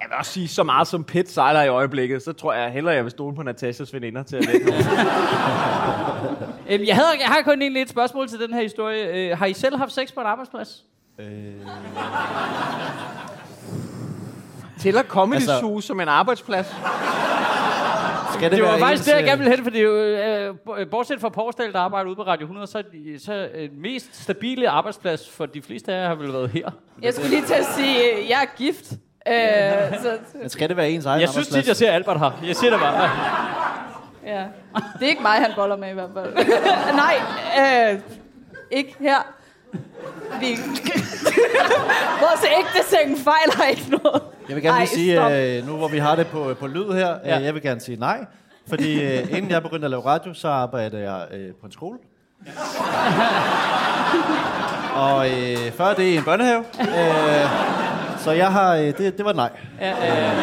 [0.00, 2.94] Jeg vil også sige, så meget som pet sejler i øjeblikket, så tror jeg hellere,
[2.94, 4.66] jeg vil stole på Natashas veninder til at lægge
[6.70, 9.30] Øhm, jeg, havde, jeg har kun egentlig et spørgsmål til den her historie.
[9.30, 10.84] Øh, har I selv haft sex på en arbejdsplads?
[14.80, 16.66] Tæller Comedy Altså- Zoo som en arbejdsplads?
[18.36, 20.90] Skal Det var være faktisk ens, det, jeg øh, gerne ville hen, fordi øh, øh,
[20.90, 22.82] bortset fra Porsdal, der arbejder ude på Radio 100, så er
[23.18, 26.70] så øh, mest stabile arbejdsplads for de fleste af jer har vel været her.
[27.02, 28.92] Jeg skulle lige til at sige, at jeg er gift.
[29.28, 32.30] Øh, så, Men skal det være ens egen Jeg synes tit, jeg ser Albert her.
[32.46, 33.10] Jeg siger det bare.
[34.26, 34.44] ja.
[34.98, 36.34] Det er ikke mig, han boller med i hvert fald.
[37.04, 37.16] Nej,
[37.92, 38.00] øh,
[38.70, 39.16] ikke her.
[40.40, 40.46] Vi...
[42.24, 44.22] Vores ægte seng fejler ikke noget.
[44.48, 45.32] Jeg vil gerne Ej, lige sige, stop.
[45.32, 47.14] øh, nu hvor vi har det på, på lyd her, Ja.
[47.24, 47.38] ja.
[47.38, 48.24] øh, jeg vil gerne sige nej.
[48.68, 51.98] Fordi øh, inden jeg begyndte at lave radio, så arbejdede jeg øh, på en skole.
[55.06, 56.64] Og øh, før det i en børnehave.
[56.80, 57.48] Øh,
[58.18, 59.50] så jeg har, øh, det, det var nej.
[59.80, 60.36] Ja, øh,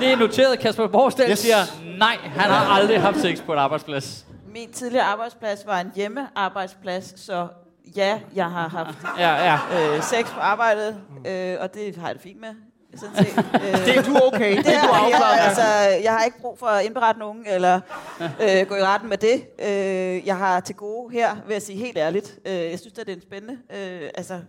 [0.00, 0.58] det er noteret.
[0.58, 1.30] Kasper yes.
[1.30, 1.38] Yes.
[1.38, 1.56] siger,
[1.98, 4.26] nej, han har aldrig haft sex på en arbejdsplads.
[4.54, 7.46] Min tidligere arbejdsplads var en hjemmearbejdsplads, så
[7.96, 9.58] ja, jeg har haft Ja, ja.
[9.94, 12.48] øh, sex på arbejdet, øh, og det har jeg det fint med.
[13.00, 13.38] Sådan set.
[13.54, 14.56] Øh, Det er du okay.
[14.56, 15.36] Det er du afklaret.
[15.36, 15.62] jeg, Altså,
[16.02, 17.80] jeg har ikke brug for at indberette nogen, eller
[18.20, 19.46] øh, gå i retten med det.
[19.58, 22.38] Øh, jeg har til gode her, vil jeg sige helt ærligt.
[22.46, 24.40] Øh, jeg synes, at det er en spændende øh, altså,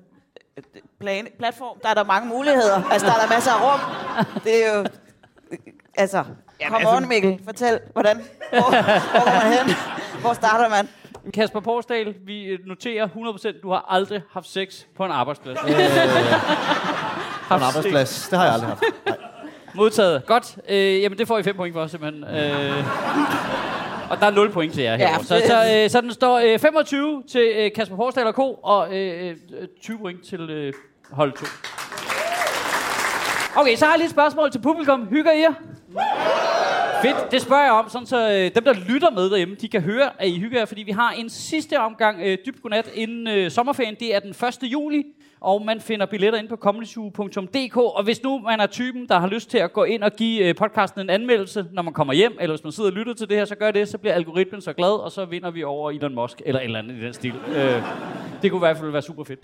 [1.00, 1.78] plan, platform.
[1.84, 2.84] Der er der mange muligheder.
[2.92, 3.80] Altså, der er der masser af rum.
[4.44, 4.86] Det er jo...
[5.98, 6.24] Altså,
[6.68, 7.42] kom altså- on, Mikkel.
[7.46, 8.18] Fortæl, hvordan?
[8.50, 9.76] Hvor, hvor går man hen?
[10.22, 10.90] Hvor starter man?
[11.34, 15.60] Kasper Porsdal, vi øh, noterer 100%, du har aldrig haft sex på en arbejdsplads.
[15.60, 15.68] På
[17.56, 18.28] en arbejdsplads.
[18.30, 18.84] Det har jeg aldrig haft.
[19.06, 19.18] Nej.
[19.76, 20.26] Modtaget.
[20.26, 20.58] Godt.
[20.70, 22.24] Øh, jamen, det får I 5 point for, simpelthen.
[22.24, 22.84] Øh,
[24.10, 25.24] og der er 0 point til jer Ja, her.
[25.24, 28.54] Så, det- så, øh, så den står øh, 25 til øh, Kasper Porsdal og Ko,
[28.54, 30.74] og øh, øh, 20 point til øh,
[31.12, 31.46] hold 2.
[33.62, 35.08] Okay, så har jeg lige et spørgsmål til publikum.
[35.10, 35.54] Hygger I jer?
[37.02, 39.82] Fedt, det spørger jeg om, sådan så øh, dem, der lytter med derhjemme, de kan
[39.82, 43.28] høre, at I hygger jer, fordi vi har en sidste omgang øh, dybt godnat inden
[43.28, 43.96] øh, sommerferien.
[44.00, 44.58] Det er den 1.
[44.64, 45.04] juli,
[45.40, 47.78] og man finder billetter ind på comedyzoo.dk.
[47.78, 50.46] Og hvis nu man er typen, der har lyst til at gå ind og give
[50.46, 53.30] øh, podcasten en anmeldelse, når man kommer hjem, eller hvis man sidder og lytter til
[53.30, 55.92] det her, så gør det, så bliver algoritmen så glad, og så vinder vi over
[55.92, 57.34] Elon Musk, eller et eller andet i den stil.
[57.56, 57.84] Øh,
[58.42, 59.40] det kunne i hvert fald være super fedt.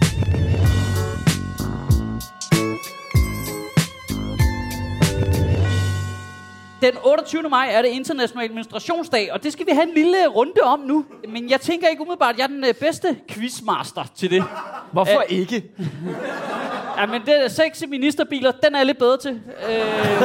[6.84, 7.50] Den 28.
[7.50, 11.06] maj er det international menstruationsdag, og det skal vi have en lille runde om nu.
[11.30, 14.44] Men jeg tænker ikke umiddelbart, at jeg er den øh, bedste quizmaster til det.
[14.92, 15.64] hvorfor Øh, ikke?
[16.98, 19.42] Ja, men det sexy ministerbiler, den er jeg lidt bedre til.
[19.70, 20.22] Øh,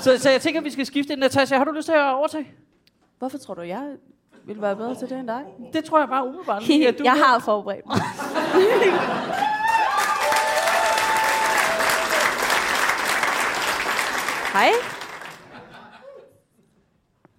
[0.00, 1.16] så, så jeg tænker, at vi skal skifte.
[1.16, 2.46] Natasha, har du lyst til at overtage?
[3.18, 3.82] Hvorfor tror du, jeg
[4.46, 5.42] vil være bedre til det end dig?
[5.72, 6.66] Det tror jeg bare umiddelbart.
[6.68, 7.96] lige, at du jeg har forberedt mig.
[14.52, 14.93] Hej.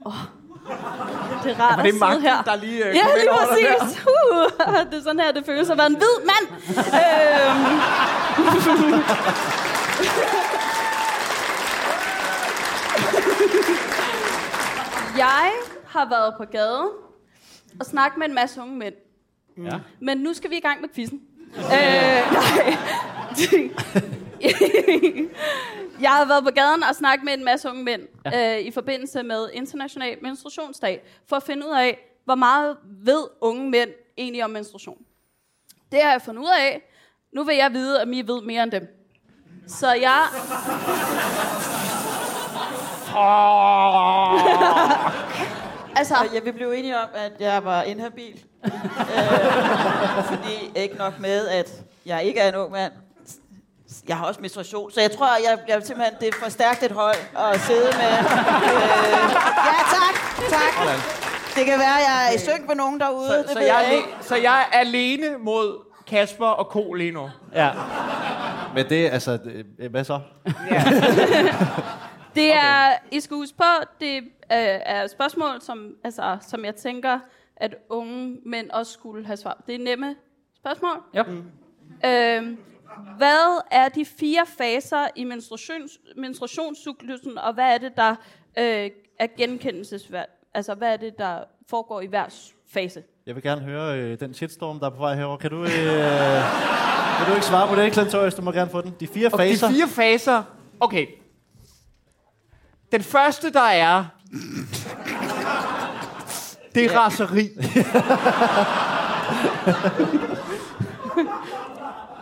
[0.05, 0.13] Oh,
[1.43, 2.41] det er rart at det sidde magten, her.
[2.43, 3.99] der lige øh, Ja, lige præcis.
[4.07, 4.45] Uh,
[4.91, 6.45] det er sådan her, det føles at være en hvid mand.
[6.77, 7.81] øhm.
[15.17, 15.51] Jeg
[15.87, 16.89] har været på gaden
[17.79, 18.93] og snakket med en masse unge mænd.
[19.57, 19.77] Ja.
[20.01, 21.21] Men nu skal vi i gang med quizzen.
[21.57, 22.77] øh, nej.
[26.01, 28.58] jeg har været på gaden og snakket med en masse unge mænd ja.
[28.58, 33.69] øh, i forbindelse med International Menstruationsdag, for at finde ud af, hvor meget ved unge
[33.69, 34.97] mænd egentlig om menstruation.
[35.91, 36.81] Det har jeg fundet ud af.
[37.34, 38.88] Nu vil jeg vide, om I ved mere end dem.
[39.67, 40.21] Så jeg...
[45.99, 48.43] altså, ja, vi blev enige om, at jeg var inhabil.
[48.65, 48.71] øh,
[50.25, 52.91] fordi ikke nok med, at jeg ikke er en ung mand.
[54.07, 56.91] Jeg har også menstruation, så jeg tror, jeg, jeg simpelthen, det er for stærkt et
[56.91, 58.11] hold at sidde med.
[58.11, 58.85] Øh,
[59.69, 60.15] ja, tak,
[60.49, 60.99] tak.
[61.55, 63.27] Det kan være, at jeg er i synk med nogen derude.
[63.27, 67.11] Så, det så, jeg er jeg så jeg er alene mod Kasper og Ko lige
[67.11, 67.29] nu.
[67.53, 67.71] Ja.
[68.75, 70.19] Men det, altså, det, hvad så?
[72.35, 73.63] Det er, I skal huske på,
[73.99, 77.19] det øh, er spørgsmål, som, altså, som jeg tænker,
[77.57, 79.63] at unge mænd også skulle have svar.
[79.67, 80.15] Det er nemme
[80.55, 80.97] spørgsmål.
[81.13, 81.23] Ja.
[82.05, 82.57] Øhm,
[83.17, 88.15] hvad er de fire faser i menstruations, menstruationscyklusen, og hvad er det, der
[88.58, 90.29] øh, er genkendelsesværd?
[90.53, 92.25] Altså, hvad er det, der foregår i hver
[92.73, 93.03] fase?
[93.25, 95.38] Jeg vil gerne høre øh, den shitstorm, der er på vej herover.
[95.38, 95.69] Kan du, øh,
[97.17, 98.34] kan du ikke svare på det, Clentorius?
[98.34, 98.93] Du må gerne få den.
[98.99, 99.67] De fire Og faser.
[99.67, 100.43] de fire faser...
[100.79, 101.08] Okay.
[102.91, 104.05] Den første, der er...
[106.75, 107.49] Det er raseri.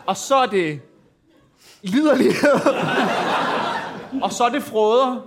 [0.05, 0.81] og så er det
[1.81, 2.59] liderlighed.
[4.21, 5.25] og så er det frøder.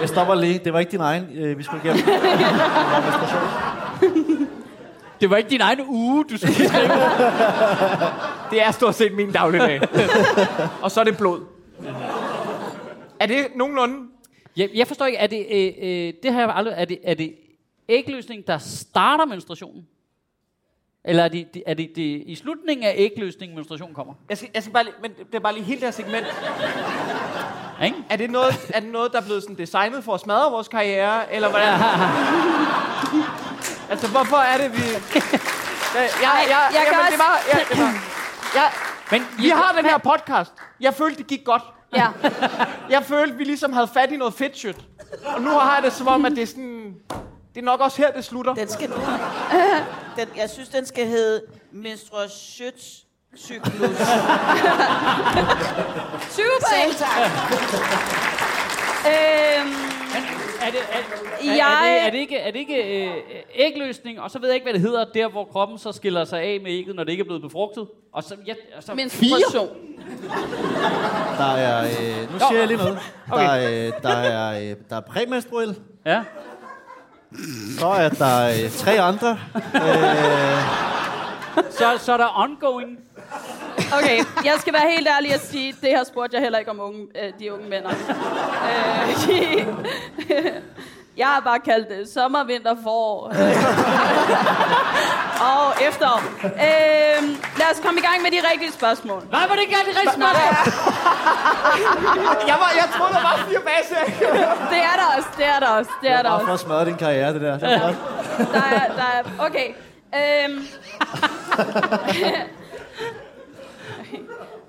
[0.00, 0.60] Jeg stopper lige.
[0.64, 2.04] Det var ikke din egen, øh, vi skulle igennem.
[5.20, 6.92] Det var ikke din egen uge, du skulle skrive.
[8.50, 9.80] Det er stort set min dagligdag.
[10.82, 11.40] og så er det blod.
[13.20, 13.94] Er det nogenlunde?
[14.56, 17.14] Jeg, jeg forstår ikke, er det, øh, øh, det har jeg aldrig, er det, er
[17.14, 17.34] det
[17.88, 19.86] ægløsning, der starter menstruationen?
[21.08, 24.14] Eller er det, er det, det i slutningen af ægløsningen, menstruationen kommer?
[24.28, 26.26] Jeg skal, jeg skal bare lige, men det er bare lige helt det her segment.
[27.84, 27.96] Ikke?
[28.10, 30.68] Er det noget, er det noget der er blevet sådan designet for at smadre vores
[30.68, 31.34] karriere?
[31.34, 31.68] Eller hvordan?
[33.90, 34.78] altså, hvorfor er det, vi...
[35.94, 37.92] Jeg, jeg, jeg, jeg kan jamen, det var, ja, det var,
[38.54, 38.70] jeg,
[39.10, 40.52] Men vi har den her podcast.
[40.80, 41.62] Jeg følte, det gik godt.
[41.96, 42.08] Ja.
[42.90, 44.76] Jeg følte, vi ligesom havde fat i noget fedt shit.
[45.24, 46.94] Og nu har jeg det som om, at det er sådan...
[47.58, 48.54] Det er nok også her, det slutter.
[48.54, 48.88] Den skal...
[50.18, 51.42] den, jeg synes, den skal hedde
[51.72, 53.80] menstruationscyklus.
[56.36, 56.68] Super!
[56.74, 57.18] Selv tak.
[59.06, 59.72] Øhm,
[60.60, 60.98] er det, er,
[61.50, 63.12] er, Jeg- er, det, er det ikke, er det ikke øh,
[63.54, 66.40] ægløsning, og så ved jeg ikke, hvad det hedder, der hvor kroppen så skiller sig
[66.40, 67.86] af med ægget, når det ikke er blevet befrugtet?
[68.12, 69.68] Og så, ja, og så menstruation.
[71.38, 72.98] Der er, øh, nu siger jeg lige noget.
[73.28, 75.76] Der, er, øh, der, er, øh, der er præmenstruel.
[76.06, 76.22] Ja.
[77.78, 79.38] Så er der øh, tre andre.
[81.70, 82.98] Så, så er der ongoing.
[83.98, 86.80] Okay, jeg skal være helt ærlig at sige, det her spurgte jeg heller ikke om
[86.80, 87.84] unge, øh, de unge mænd.
[87.84, 87.92] om.
[88.70, 89.08] Øh,
[91.18, 93.26] jeg har bare kaldt det sommer, vinter, forår.
[95.50, 96.20] Og efterår.
[96.44, 97.22] Øh,
[97.58, 99.22] lad os komme i gang med de rigtige spørgsmål.
[99.30, 100.28] Nej, var det ikke det rigtige spørgsmål?
[102.50, 104.04] Jeg, var, jeg troede, der var fire baser.
[104.72, 106.64] Det er der også, det er der også, det er der Bare for også.
[106.64, 107.58] at smadre din karriere, det der.
[107.58, 107.78] Det er.
[108.38, 109.68] Der er, der er, okay.
[110.14, 110.66] Øhm.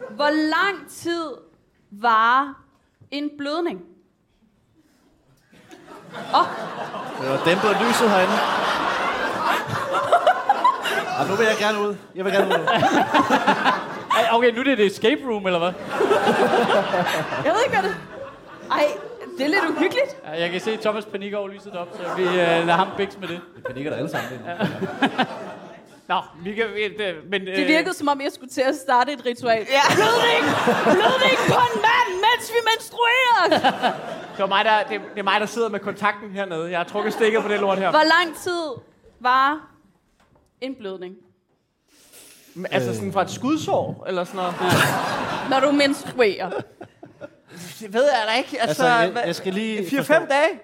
[0.09, 1.25] Hvor lang tid
[1.91, 2.53] var
[3.11, 3.79] en blødning?
[7.21, 8.33] Det var dæmpet lyset herinde.
[11.19, 11.95] Og nu vil jeg gerne ud.
[12.15, 12.67] Jeg vil gerne ud.
[14.31, 15.71] Okay, nu er det et escape room, eller hvad?
[17.45, 17.95] Jeg ved ikke, hvad det...
[18.71, 18.85] Ej,
[19.37, 20.11] det er lidt uhyggeligt.
[20.25, 23.19] Ja, Jeg kan se Thomas panik over lyset op, så vi øh, lader ham bækse
[23.19, 23.39] med det.
[23.55, 24.29] Vi panikker der alle sammen.
[26.07, 26.65] Nå, vi kan...
[26.97, 29.67] Det, men, Det virkede som om, jeg skulle til at starte et ritual.
[29.69, 29.81] Ja.
[29.95, 30.43] Blødning!
[30.83, 33.91] Blødning på en mand, mens vi menstruerer!
[34.39, 36.71] Det, var mig, der, det, det er mig, der sidder med kontakten hernede.
[36.71, 37.89] Jeg har trukket stikket på det lort her.
[37.89, 38.63] Hvor lang tid
[39.19, 39.67] var
[40.61, 41.15] en blødning?
[42.71, 44.55] Altså sådan fra et skudsår, eller sådan noget.
[45.49, 46.49] Når du menstruerer.
[47.79, 48.61] Det ved jeg da ikke.
[48.61, 50.59] Altså, Altså, jeg, jeg skal lige 4-5 forstå- dage?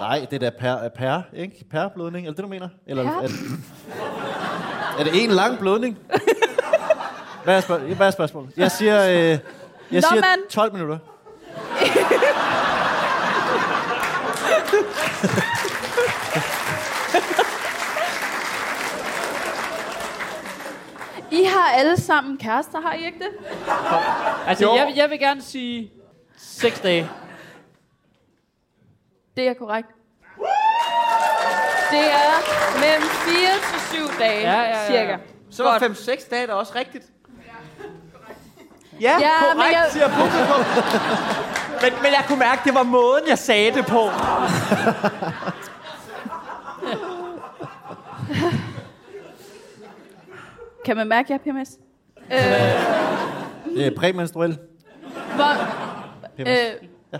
[0.00, 1.64] Nej, det er da per, per, ikke?
[1.70, 2.68] Per blødning, eller det du mener?
[2.86, 3.10] Eller Per?
[3.10, 3.36] er, det,
[4.98, 5.98] er det en lang blødning?
[7.44, 8.50] Hvad er, spørg- hvad er spørgsmålet?
[8.56, 9.38] Jeg siger, øh, jeg
[9.90, 10.50] Nå, siger mand.
[10.50, 10.98] 12 minutter.
[21.30, 23.30] I har alle sammen kærester, har I ikke det?
[24.46, 24.74] Altså, Jo.
[24.76, 25.92] jeg, vil- jeg vil gerne sige
[26.36, 27.10] 6 dage.
[29.36, 29.88] Det er korrekt.
[31.90, 32.34] Det er
[32.80, 33.34] mellem 4
[33.72, 34.86] til 7 dage, Ja, ja, ja.
[34.86, 35.16] cirka.
[35.50, 35.82] Så var Godt.
[35.98, 37.04] 5-6 dage da også rigtigt.
[39.00, 39.92] Ja, Ja, ja men korrekt, jeg- jeg...
[39.92, 40.64] siger publikum.
[41.82, 44.02] Men, men jeg kunne mærke, det var måden, jeg sagde det på.
[50.84, 51.78] Kan man mærke, at jeg er PMS?
[53.74, 54.58] Det er præmenstruel.
[55.34, 55.54] Hvor,
[56.36, 56.48] PMS.
[56.48, 57.18] øh, Ja,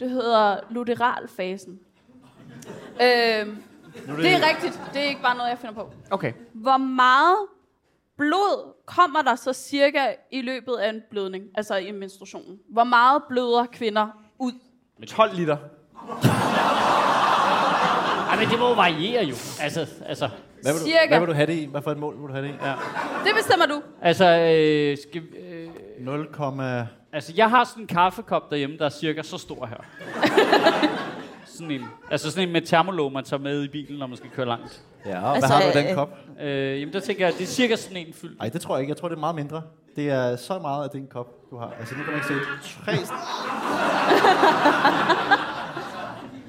[0.00, 1.78] det hedder luteralfasen.
[3.00, 4.80] Øh, det er rigtigt.
[4.94, 5.90] Det er ikke bare noget, jeg finder på.
[6.10, 6.32] Okay.
[6.54, 7.36] Hvor meget
[8.18, 12.58] blod kommer der så cirka i løbet af en blødning, altså i menstruationen?
[12.72, 14.52] Hvor meget bløder kvinder ud?
[15.06, 15.56] 12 liter.
[18.30, 19.34] Ej, men det må jo variere jo.
[19.60, 20.28] Altså, altså,
[20.62, 21.08] Hvad vil, du, Cirka.
[21.08, 21.64] hvad vil du have det i?
[21.64, 22.56] Hvad for et mål vil du have det i?
[22.62, 22.72] Ja.
[23.24, 23.82] Det bestemmer du.
[24.02, 25.68] altså, øh, skal, øh,
[26.00, 26.28] 0,
[27.12, 29.76] altså, jeg har sådan en kaffekop derhjemme, der er cirka så stor her.
[31.56, 34.30] Sådan en, altså sådan en med termolog, man tager med i bilen, når man skal
[34.30, 34.80] køre langt.
[35.06, 36.10] Ja, og Altså, hvad har du den øh, kop?
[36.42, 38.38] Øh, jamen, der tænker jeg, det er cirka sådan en fyldt.
[38.38, 38.90] Nej, det tror jeg ikke.
[38.90, 39.62] Jeg tror, det er meget mindre.
[39.96, 41.72] Det er så meget af den kop, du har.
[41.80, 42.34] Altså, nu kan man ikke se
[42.84, 42.92] tre...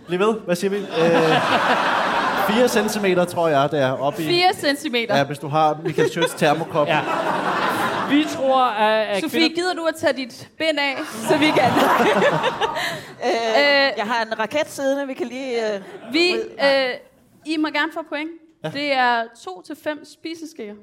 [0.08, 0.34] Bliv ved.
[0.46, 0.78] Hvad siger vi?
[0.78, 0.84] Øh,
[2.58, 4.28] 4 centimeter, tror jeg, det er oppe i...
[4.28, 5.18] 4 centimeter.
[5.18, 6.88] Ja, hvis du har Michael Schøtz termokop.
[6.88, 7.00] Ja.
[8.10, 9.56] Vi tror, at, at Sofie, kvinder...
[9.56, 10.98] gider du at tage dit bind af,
[11.30, 11.72] så vi kan...
[13.24, 15.74] Øh, Øh, jeg har en raket siddende, vi kan lige...
[15.76, 16.94] Øh, vi, øh,
[17.46, 18.30] I må gerne få point.
[18.74, 20.74] Det er 2 til 5 spiseskeer.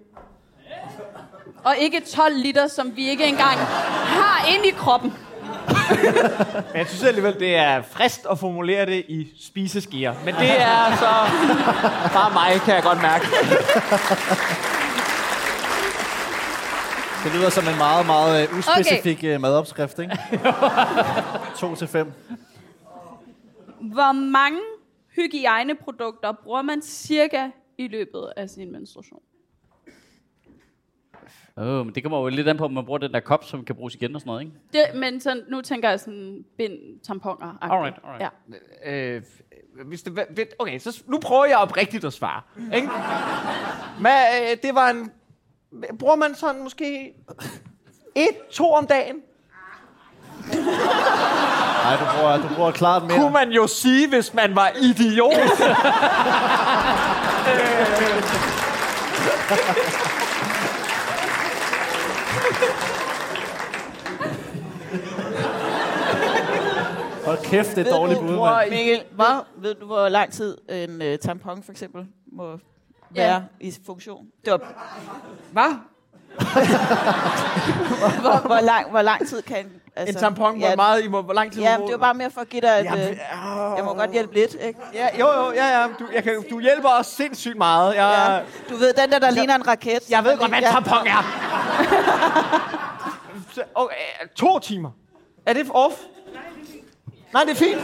[1.64, 5.12] Og ikke 12 liter, som vi ikke engang har inde i kroppen.
[6.72, 10.14] Men jeg synes alligevel, det er frist at formulere det i spiseskeer.
[10.24, 11.12] Men det er så
[12.18, 13.26] bare mig, kan jeg godt mærke.
[17.24, 19.36] Det lyder som en meget, meget uh, uspecifik okay.
[19.36, 20.18] madopskrift, ikke?
[21.60, 22.12] 2 til 5.
[23.80, 24.60] Hvor mange
[25.16, 29.20] hygiejneprodukter bruger man cirka i løbet af sin menstruation?
[31.56, 33.44] Åh, oh, men det kommer jo lidt an på, om man bruger den der kop,
[33.44, 34.52] som kan bruges igen og sådan noget, ikke?
[34.72, 37.58] Det, men sådan, nu tænker jeg sådan bind, tamponer.
[37.60, 38.32] Alright, alright.
[38.84, 39.16] Ja.
[39.16, 39.22] Øh,
[39.86, 42.42] hvis det, okay, så nu prøver jeg oprigtigt at svare.
[42.74, 42.88] Ikke?
[44.00, 45.10] Men øh, det var en...
[45.98, 47.14] Bruger man sådan måske
[48.14, 49.16] et, to om dagen?
[51.84, 53.18] Nej, du bruger, du bruger klart mere.
[53.18, 55.32] Kunne man jo sige, hvis man var idiot.
[67.24, 68.70] Hold kæft, det er dårligt bud, mand.
[68.70, 72.58] Mikkel, hvor, ved du, hvor lang tid en uh, tampon for eksempel må
[73.14, 74.26] være i funktion?
[74.44, 74.60] Det var,
[75.52, 75.74] Hvad?
[78.20, 79.66] hvor, hvor, lang, hvor lang tid kan...
[79.96, 81.98] Altså, En tampon, hvor ja, meget, I må, hvor lang tid Ja, må- det var
[81.98, 82.84] bare mere for at give dig et...
[82.84, 83.16] Jamen, øh,
[83.76, 84.78] jeg må godt hjælpe lidt, ikke?
[84.94, 85.86] Ja, jo, jo, ja, ja.
[85.98, 87.94] Du, jeg kan, du hjælper os sindssygt meget.
[87.94, 88.74] Jeg, Ja.
[88.74, 90.10] Du ved, den der, der ligner en raket.
[90.10, 90.70] jeg ved godt, hvad en Ja.
[90.70, 91.24] tampon er.
[93.74, 93.94] Okay,
[94.36, 94.90] to timer.
[95.46, 95.94] Er det off?
[97.34, 97.80] Nej, det er fint.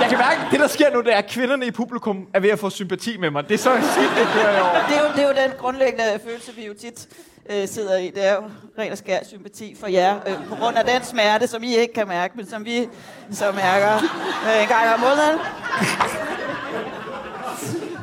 [0.00, 2.50] Jeg kan mærke, det der sker nu, det er, at kvinderne i publikum er ved
[2.50, 3.48] at få sympati med mig.
[3.48, 4.86] Det er så skidt, det kører jeg over.
[4.88, 7.06] Det er, jo, det er jo den grundlæggende følelse, vi jo tit
[7.50, 8.10] øh, sidder i.
[8.14, 8.40] Det er jo
[8.78, 10.16] ren og skær sympati for jer.
[10.26, 12.88] Øh, på grund af den smerte, som I ikke kan mærke, men som vi
[13.32, 13.94] så mærker
[14.46, 15.38] øh, en gang om måneden.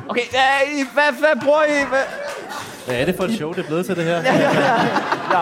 [0.08, 1.88] Okay, ja, I, hvad, hvad bruger I?
[1.88, 2.02] Hvad?
[2.86, 4.16] Hvad er det for et show, det er blevet til det her?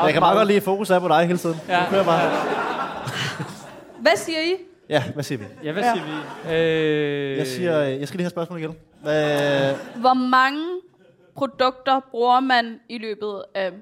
[0.05, 1.61] Jeg kan meget godt lide, at fokus er på dig hele tiden.
[1.69, 1.79] Ja.
[1.79, 2.31] Du kører bare.
[4.01, 4.55] Hvad siger I?
[4.89, 5.45] Ja, hvad siger vi?
[5.65, 6.55] Ja, hvad siger vi?
[6.55, 7.39] Øh...
[7.39, 8.77] Jeg siger, øh, jeg skal lige have spørgsmål igen.
[9.03, 10.65] Hvad, Hvor mange
[11.37, 13.73] produkter bruger man i løbet af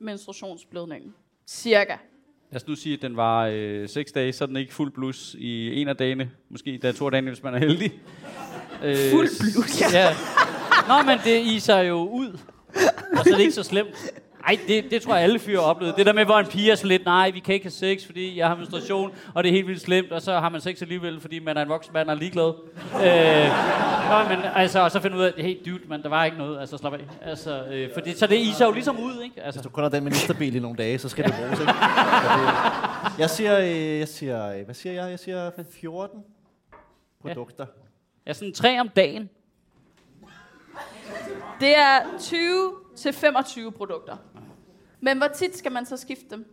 [0.00, 1.14] menstruationsblødningen?
[1.46, 1.96] Cirka.
[2.50, 4.92] Lad os nu sige, at den var øh, 6 dage, så er den ikke fuld
[4.92, 6.30] blus i en af dagene.
[6.50, 7.92] Måske der to af dagene, hvis man er heldig.
[8.84, 9.92] Øh, fuld blus?
[9.92, 10.08] Ja.
[10.88, 12.38] Nå, men det iser jo ud.
[13.18, 14.12] Og så er det ikke så slemt.
[14.46, 15.96] Ej, det, det tror jeg, alle fyre har oplevet.
[15.96, 18.06] Det der med, hvor en pige er så lidt, nej, vi kan ikke have sex,
[18.06, 20.82] fordi jeg har menstruation, og det er helt vildt slemt, og så har man sex
[20.82, 22.52] alligevel, fordi man er en voksen mand og er ligeglad.
[22.94, 23.48] Øh,
[24.10, 26.60] nå, men altså, og så finder ud af, hey dude, man, der var ikke noget,
[26.60, 26.98] altså slap af.
[27.22, 29.42] Altså, øh, fordi, så det iser jo ligesom ud, ikke?
[29.42, 31.72] Altså, hvis du kun har den ministerbil i nogle dage, så skal det bruges, ikke?
[31.72, 35.10] Det, jeg siger, øh, jeg siger, øh, hvad siger jeg?
[35.10, 36.24] Jeg siger 14
[37.22, 37.66] produkter.
[38.26, 39.30] ja, sådan tre om dagen.
[41.60, 44.16] Det er 20 til 25 produkter.
[45.00, 46.46] Men hvor tit skal man så skifte dem?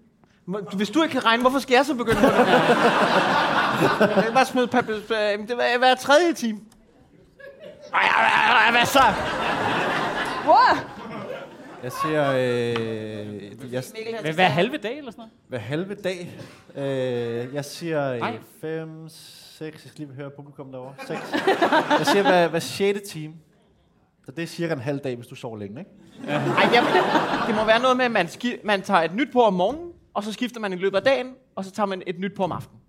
[0.74, 2.48] Hvis du ikke kan regne, hvorfor skal jeg så begynde på det?
[4.16, 4.94] Jeg kan bare smide papir.
[5.48, 6.60] Det var hver tredje time.
[7.94, 9.04] Ej, ej, ej, ej, hvad så?
[10.46, 10.78] Wow!
[11.84, 15.32] Jeg siger, øh, jeg, skal hver halve dag eller sådan noget?
[15.48, 16.32] hver halve dag.
[16.76, 18.38] Øh, jeg siger Nej.
[18.62, 20.94] 5, 6, jeg skal lige høre publikum derovre.
[21.08, 21.20] 6.
[22.00, 23.10] Jeg siger hver, hver 6.
[23.10, 23.34] time.
[24.26, 25.92] Så det er cirka en halv dag, hvis du sover længe, ikke?
[26.28, 26.92] Ej, jamen,
[27.48, 29.92] det må være noget med, at man, ski- man tager et nyt på om morgenen,
[30.14, 32.44] og så skifter man i løbet af dagen, og så tager man et nyt på
[32.44, 32.80] om aftenen.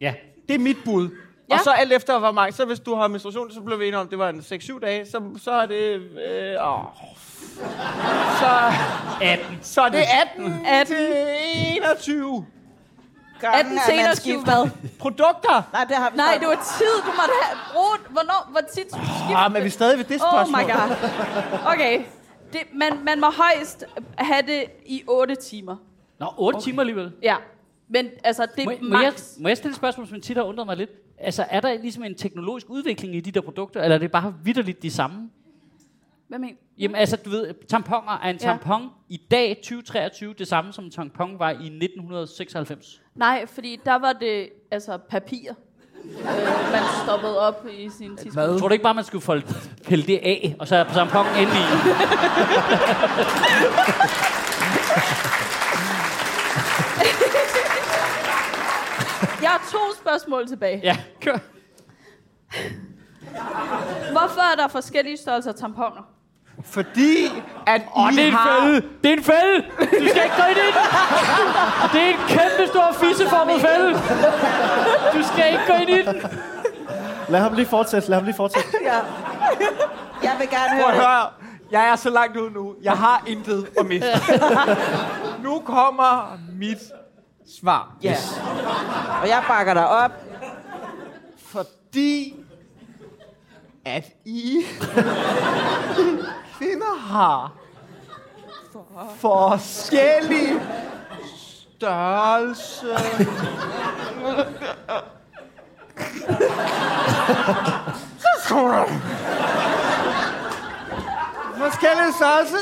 [0.00, 0.14] Ja.
[0.48, 1.08] Det er mit bud.
[1.08, 1.14] Ja.
[1.50, 1.54] Ja.
[1.54, 3.98] Og så alt efter, hvor mange, så hvis du har menstruation, så blev vi enige
[3.98, 5.94] om, det var en 6-7 dage, så, så er det...
[6.28, 6.84] Øh, åh.
[8.40, 8.48] Så,
[9.22, 9.58] 18.
[9.62, 10.02] så er det
[10.36, 10.86] 18, 18.
[10.96, 11.06] til
[11.76, 12.46] 21
[13.42, 14.88] Gangen, 18 at til man 21 skifter- hvad?
[15.04, 15.56] produkter.
[15.72, 16.94] Nej, det har vi Nej, det var tid.
[17.08, 18.04] Du måtte have brugt...
[18.14, 18.40] Hvornår?
[18.50, 19.36] Hvor tit skulle du skifte?
[19.36, 20.60] Ah, men er vi stadig ved det Oh spørgsmål?
[20.62, 20.88] my god.
[21.72, 21.94] Okay.
[22.52, 23.84] Det, man, man må højst
[24.18, 25.76] have det i 8 timer.
[26.20, 26.64] Nå, 8 okay.
[26.64, 27.12] timer alligevel.
[27.22, 27.36] Ja.
[27.88, 29.24] Men altså, det Må, er må, jeg, max.
[29.38, 30.90] må jeg stille et spørgsmål, som tit har undret mig lidt?
[31.18, 34.34] Altså, er der ligesom en teknologisk udvikling i de der produkter, eller er det bare
[34.44, 35.30] vidderligt de samme?
[36.28, 38.46] Hvad mener Jamen altså, du ved, tamponer er en Ja.
[38.46, 43.01] tampon i dag, 2023, det samme som en tampon var i 1996.
[43.14, 45.50] Nej, fordi der var det altså papir.
[46.04, 46.14] øh,
[46.72, 48.60] man stoppede op i sin tidspunkt.
[48.60, 49.46] Tror du ikke bare, man skulle folde,
[49.86, 51.64] pille det af, og så er tamponen inde i?
[59.42, 60.80] Jeg har to spørgsmål tilbage.
[60.82, 61.38] Ja, kør.
[64.12, 66.11] Hvorfor er der forskellige størrelser tamponer?
[66.64, 67.26] Fordi
[67.66, 68.60] at I det er en har...
[68.60, 68.74] fælde!
[69.02, 69.64] Det er en fælde!
[69.80, 70.74] Du skal ikke gå ind i den!
[71.92, 73.92] Det er en kæmpe stor fisseformet fælde!
[75.14, 76.22] Du skal ikke gå ind i den!
[77.28, 78.68] Lad ham lige fortsætte, lad ham lige fortsætte.
[78.84, 78.98] Ja.
[80.22, 81.06] Jeg vil gerne Prøv at høre.
[81.06, 81.26] høre.
[81.70, 82.74] Jeg er så langt ud nu.
[82.82, 84.08] Jeg har intet at miste.
[85.44, 86.78] nu kommer mit
[87.60, 87.92] svar.
[88.02, 88.16] Ja.
[89.22, 90.10] Og jeg bakker dig op.
[91.46, 92.34] Fordi
[93.84, 94.56] at I
[96.62, 97.52] kvinder har
[99.20, 100.60] forskellige
[101.36, 102.86] størrelse.
[111.56, 112.56] Forskellige størrelse.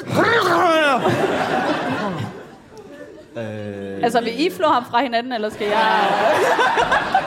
[3.37, 6.05] Øh, Altså, vil I flå ham fra hinanden, eller skal jeg...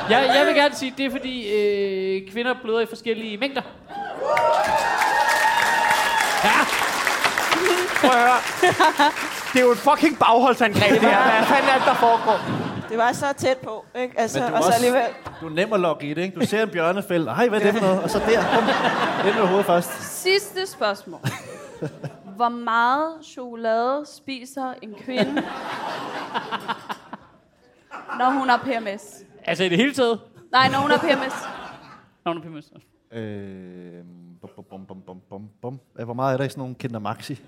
[0.09, 3.61] Jeg, jeg vil gerne sige, at det er fordi øh, kvinder bløder i forskellige mængder.
[6.43, 6.59] Ja,
[8.01, 8.39] Prøv at høre.
[9.53, 11.37] Det er jo et fucking bagholdsangreb, det her.
[11.37, 12.39] Hvad fanden er det, der foregår?
[12.89, 14.19] Det var så tæt på, ikke?
[14.19, 15.01] Altså, men du, er og så også, alligevel...
[15.41, 16.39] du er nem at logge i det, ikke?
[16.39, 17.31] Du ser en bjørnefælde.
[17.31, 18.03] Ej, hvad er det for noget?
[18.03, 18.63] Og så der, bum,
[19.27, 20.21] ind med hovedet først.
[20.21, 21.19] Sidste spørgsmål.
[22.35, 25.33] Hvor meget chokolade spiser en kvinde,
[28.19, 29.03] når hun har PMS?
[29.45, 30.19] altså i det hele taget.
[30.51, 31.33] Nej, når hun har PMS.
[32.25, 32.65] Nå, nu er PMS.
[33.13, 34.03] Øh,
[34.47, 37.41] bum, bum, bum, bum, bum, bum, Hvor meget er der i sådan nogle Kinder Maxi?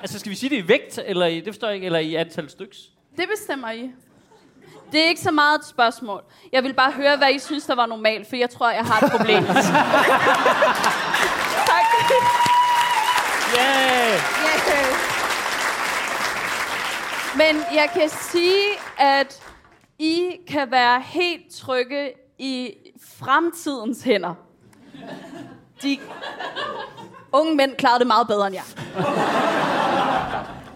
[0.00, 2.14] Altså skal vi sige det i vægt, eller i, det forstår jeg ikke, eller i
[2.14, 2.78] antal styks?
[3.16, 3.90] Det bestemmer I.
[4.92, 6.22] Det er ikke så meget et spørgsmål.
[6.52, 9.06] Jeg vil bare høre, hvad I synes, der var normalt, for jeg tror, jeg har
[9.06, 9.44] et problem.
[11.70, 11.84] tak.
[13.58, 14.20] Yeah!
[14.68, 15.10] Yeah.
[17.36, 18.64] Men jeg kan sige,
[18.98, 19.42] at
[19.98, 24.34] I kan være helt trygge i fremtidens hænder.
[25.82, 25.98] De
[27.32, 28.64] unge mænd klarede det meget bedre end jeg.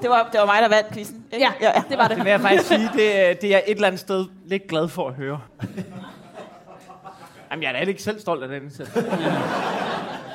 [0.02, 1.24] Det var, det var mig, der vandt quizzen.
[1.32, 1.48] Ikke?
[1.60, 2.16] Ja, det var det.
[2.16, 4.88] Det vil jeg faktisk sige, det, er- det er et eller andet sted lidt glad
[4.88, 5.40] for at høre.
[7.50, 8.90] Jamen, jeg er da ikke selv stolt af den indsats.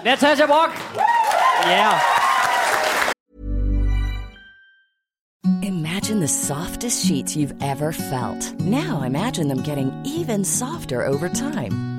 [0.06, 0.72] Natasha Brock!
[1.68, 1.94] Yeah!
[5.64, 8.60] Imagine the softest sheets you've ever felt.
[8.60, 11.99] Now imagine them getting even softer over time.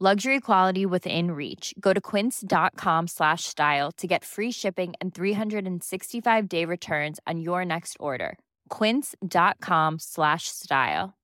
[0.00, 1.74] Luxury quality within reach.
[1.80, 7.64] Go to quince.com slash style to get free shipping and 365 day returns on your
[7.64, 8.38] next order.
[8.68, 11.14] Quince.com slash style.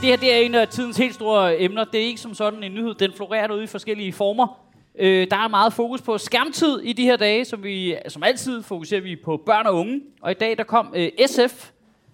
[0.00, 1.84] Det her det er en af tidens helt store emner.
[1.84, 2.94] Det er ikke som sådan en nyhed.
[2.94, 4.69] Den florerer derude i forskellige former.
[4.98, 8.62] Øh, der er meget fokus på skærmtid i de her dage, som vi som altid
[8.62, 10.00] fokuserer vi på børn og unge.
[10.20, 11.70] Og i dag der kom øh, SF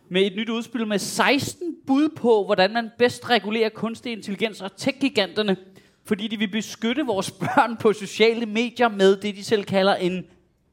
[0.08, 4.76] med et nyt udspil med 16 bud på, hvordan man bedst regulerer kunstig intelligens og
[4.76, 5.56] tech-giganterne,
[6.04, 10.24] fordi de vil beskytte vores børn på sociale medier med det, de selv kalder en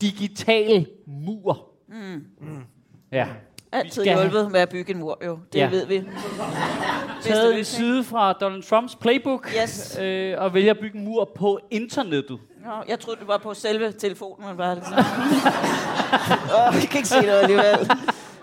[0.02, 1.70] digital mur.
[1.88, 2.24] Mm.
[3.12, 3.28] Ja.
[3.74, 5.40] Altid skal have- hjulpet med at bygge en mur, jo.
[5.54, 5.64] Det Ja.
[5.64, 5.70] ja.
[5.70, 6.04] ved vi.
[7.22, 7.66] taget en løsning.
[7.66, 9.98] side fra Donald Trumps playbook Yes.
[10.02, 12.40] øh, og vælger at bygge en mur på internettet.
[12.66, 14.94] Nå, jeg troede, det var på selve telefonen, man bare ligesom...
[16.58, 17.90] Åh, oh, vi kan ikke se noget alligevel.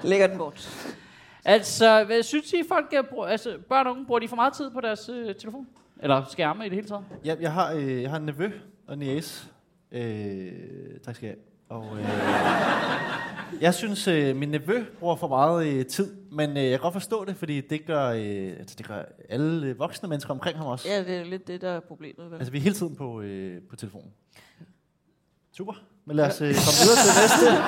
[0.03, 0.87] Lægger den bort.
[1.45, 4.70] Altså, hvad synes I, folk bruger, altså, børn og unge, bruger de for meget tid
[4.70, 5.66] på deres øh, telefon?
[6.03, 7.03] Eller skærme i det hele taget?
[7.24, 8.51] Jeg, jeg, har, øh, jeg har en nevø
[8.89, 9.45] og en niece.
[9.93, 10.53] Øh,
[11.05, 11.49] tak skal jeg have.
[11.71, 12.05] Og, øh,
[13.61, 16.93] Jeg synes, øh, min nevø bruger for meget øh, tid, men øh, jeg kan godt
[16.93, 20.66] forstå det, fordi det gør, øh, altså, det gør alle øh, voksne mennesker omkring ham
[20.66, 20.89] også.
[20.89, 22.31] Ja, det er lidt det, der er problemet.
[22.31, 22.35] Vel?
[22.35, 24.12] Altså, vi er hele tiden på, øh, på telefonen.
[25.57, 25.73] Super.
[26.05, 27.62] Men lad os øh, komme videre til næste.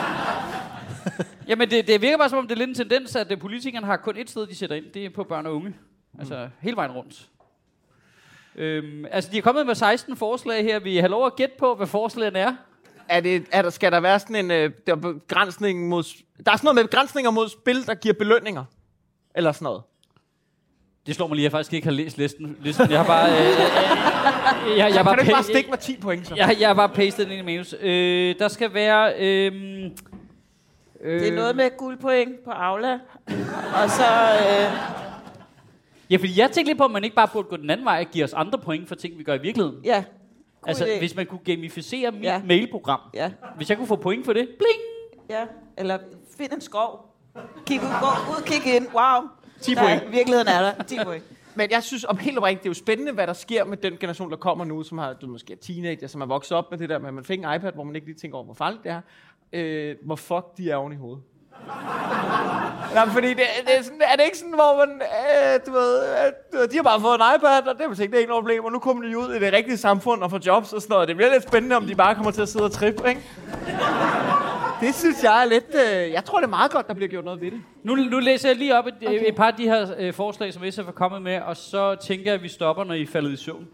[1.48, 3.86] Jamen, det, det virker bare som om, det er lidt en tendens, at øh, politikerne
[3.86, 4.84] har kun et sted, de sætter ind.
[4.94, 5.74] Det er på børn og unge.
[6.18, 7.28] Altså, hele vejen rundt.
[8.55, 10.78] Øhm, altså, de er kommet med 16 forslag her.
[10.80, 12.55] Vi har lov at gætte på, hvad forslagene er.
[13.09, 16.03] Er det, er der, skal der være sådan en øh, der er begrænsning mod...
[16.46, 18.64] Der er sådan noget med begrænsninger mod spil, der giver belønninger.
[19.34, 19.82] Eller sådan noget.
[21.07, 22.57] Det slår mig lige, at jeg faktisk ikke har læst listen.
[22.62, 22.90] listen.
[22.90, 23.30] Jeg har bare...
[23.30, 26.34] Øh, øh, øh, jeg, jeg, Kan du ikke bare stikke mig 10 point, så?
[26.34, 27.74] jeg, jeg har bare pastet den ind i manus.
[27.80, 29.14] Øh, der skal være...
[29.18, 29.53] Øh,
[31.00, 32.92] øh, Det er noget med guldpoint på Aula.
[33.82, 34.05] Og så...
[34.40, 34.72] Øh,
[36.11, 38.05] Ja, fordi jeg tænkte lidt på, om man ikke bare burde gå den anden vej
[38.07, 39.80] og give os andre point for ting, vi gør i virkeligheden.
[39.84, 40.05] ja.
[40.62, 40.98] God Altså, idé.
[40.98, 42.42] hvis man kunne gamificere mit Ja.
[42.44, 43.00] mailprogram.
[43.14, 43.32] Ja.
[43.56, 44.48] Hvis jeg kunne få point for det.
[44.58, 44.82] Bling!
[45.30, 45.44] Ja,
[45.78, 45.98] eller
[46.36, 47.14] find en skov.
[47.66, 48.86] Kig ud, gå ud, kig ind.
[48.94, 49.28] Wow.
[49.60, 50.02] 10 Der point.
[50.12, 50.82] Virkeligheden er der.
[50.82, 51.24] 10 point.
[51.56, 53.96] Men jeg synes om helt oprigtigt, det er jo spændende, hvad der sker med den
[54.00, 56.78] generation, der kommer nu, som har, du måske er teenager, som er vokset op med
[56.78, 58.54] det der med, at man fik en iPad, hvor man ikke lige tænker over, hvor
[58.54, 59.00] farligt det er.
[59.52, 61.22] Øh, hvor fuck de er oven i hovedet.
[62.94, 65.98] Nej, fordi det, det er, sådan, er det ikke sådan, hvor man, øh, du ved,
[66.52, 68.42] øh, de har bare fået en iPad, og det er ikke, det er ikke noget
[68.42, 70.94] problem, og nu kommer de ud i det rigtige samfund og får jobs og sådan
[70.94, 71.08] noget.
[71.08, 73.22] Det bliver lidt spændende, om de bare kommer til at sidde og trippe, ikke?
[74.80, 75.74] Det synes jeg er lidt...
[75.74, 77.60] Øh, jeg tror, det er meget godt, der bliver gjort noget ved det.
[77.84, 79.28] Nu, nu læser jeg lige op et, okay.
[79.28, 82.24] et par af de her øh, forslag, som SF er kommet med, og så tænker
[82.24, 83.68] jeg, at vi stopper, når I er faldet i søvn.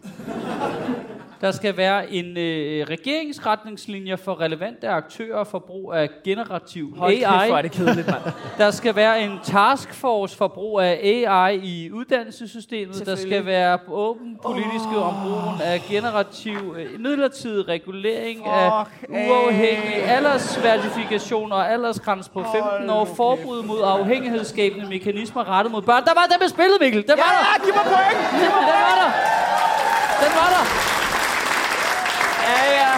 [1.40, 7.26] Der skal være en øh, regeringsretningslinje for relevante aktører for brug af generativ Hold kæft,
[7.26, 7.48] AI.
[7.48, 8.22] hvor er det kedeligt, mand.
[8.58, 13.06] Der skal være en taskforce for brug af AI i uddannelsessystemet.
[13.06, 15.08] Der skal være åben politiske oh.
[15.08, 23.04] om brugen af generativ øh, midlertidig regulering af uafhængig aldersverifikation og aldersgrænse på 15 år.
[23.04, 26.04] Forbud mod afhængighedsskabende mekanismer rettet mod børn.
[26.04, 27.02] Der var den med spillet, Mikkel.
[27.02, 27.42] Den var der.
[27.52, 28.18] Ja, giv mig point!
[28.42, 29.10] Den var der.
[30.24, 30.97] Den var der.
[32.48, 32.94] Ja, ja.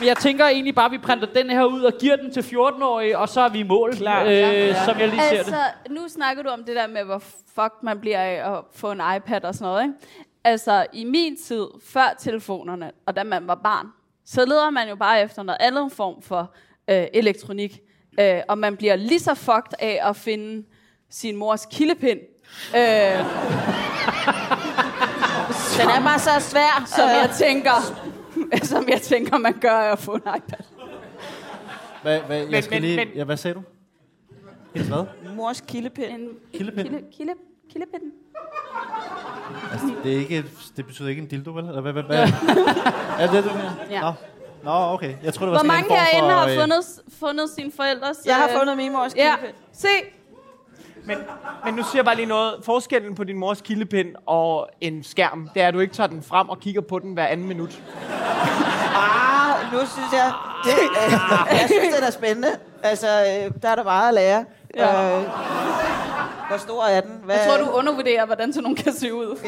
[0.00, 2.40] Men jeg tænker egentlig bare, at vi printer den her ud og giver den til
[2.40, 4.22] 14-årige, og så er vi i mål, Klar.
[4.24, 4.84] øh, Ja, ja.
[4.84, 5.38] som jeg lige ser det.
[5.38, 5.56] Altså,
[5.90, 7.18] nu snakker du om det der med, hvor
[7.54, 9.94] fuck man bliver af at få en iPad og sådan noget, ikke?
[10.44, 13.86] Altså, i min tid, før telefonerne, og da man var barn,
[14.26, 16.54] så leder man jo bare efter noget andet form for
[16.90, 17.78] øh, elektronik.
[18.20, 20.66] Øh, og man bliver lige så fucked af at finde
[21.10, 22.20] sin mors kildepind,
[22.76, 22.80] øh,
[25.80, 26.84] Den er bare så svær.
[26.96, 27.72] som Øh, jeg tænker,
[28.72, 30.64] som jeg tænker, man gør af at få en iPad.
[32.02, 33.62] Hvad, hvad, jeg Men- skal men- lige, men- ja, hvad sagde du?
[34.74, 35.04] Hendes hvad?
[35.36, 36.28] Mors kildepind.
[36.54, 36.88] Kildepind?
[36.88, 37.32] kilde, kilde,
[37.72, 38.12] kildepinden.
[39.72, 40.44] Altså, det, er ikke,
[40.76, 41.64] det betyder ikke en dildo, vel?
[41.64, 42.18] Eller hvad, hvad, hvad?
[43.20, 43.72] er det det, du mener?
[43.90, 44.00] Ja.
[44.00, 44.12] Nå.
[44.64, 45.14] Nå, okay.
[45.22, 46.84] Jeg tror det var Hvor mange herinde for, har øh, fundet,
[47.20, 48.16] fundet sine forældres...
[48.26, 49.62] Jeg har øh, fundet min mors Ja, kildepind.
[49.72, 49.88] se.
[51.06, 51.16] Men,
[51.64, 52.54] men nu siger jeg bare lige noget.
[52.64, 56.22] Forskellen på din mors kildepind og en skærm, det er, at du ikke tager den
[56.22, 57.82] frem og kigger på den hver anden minut.
[58.94, 60.32] Ah, nu synes jeg...
[60.64, 60.72] Det,
[61.06, 61.12] øh,
[61.50, 62.48] jeg synes, det er spændende.
[62.82, 64.44] Altså, øh, der er der meget at lære.
[64.76, 65.18] Ja.
[65.18, 65.24] Øh,
[66.48, 67.20] hvor stor er den?
[67.24, 69.38] Hvad, Jeg tror, du undervurderer, hvordan sådan nogen kan se ud.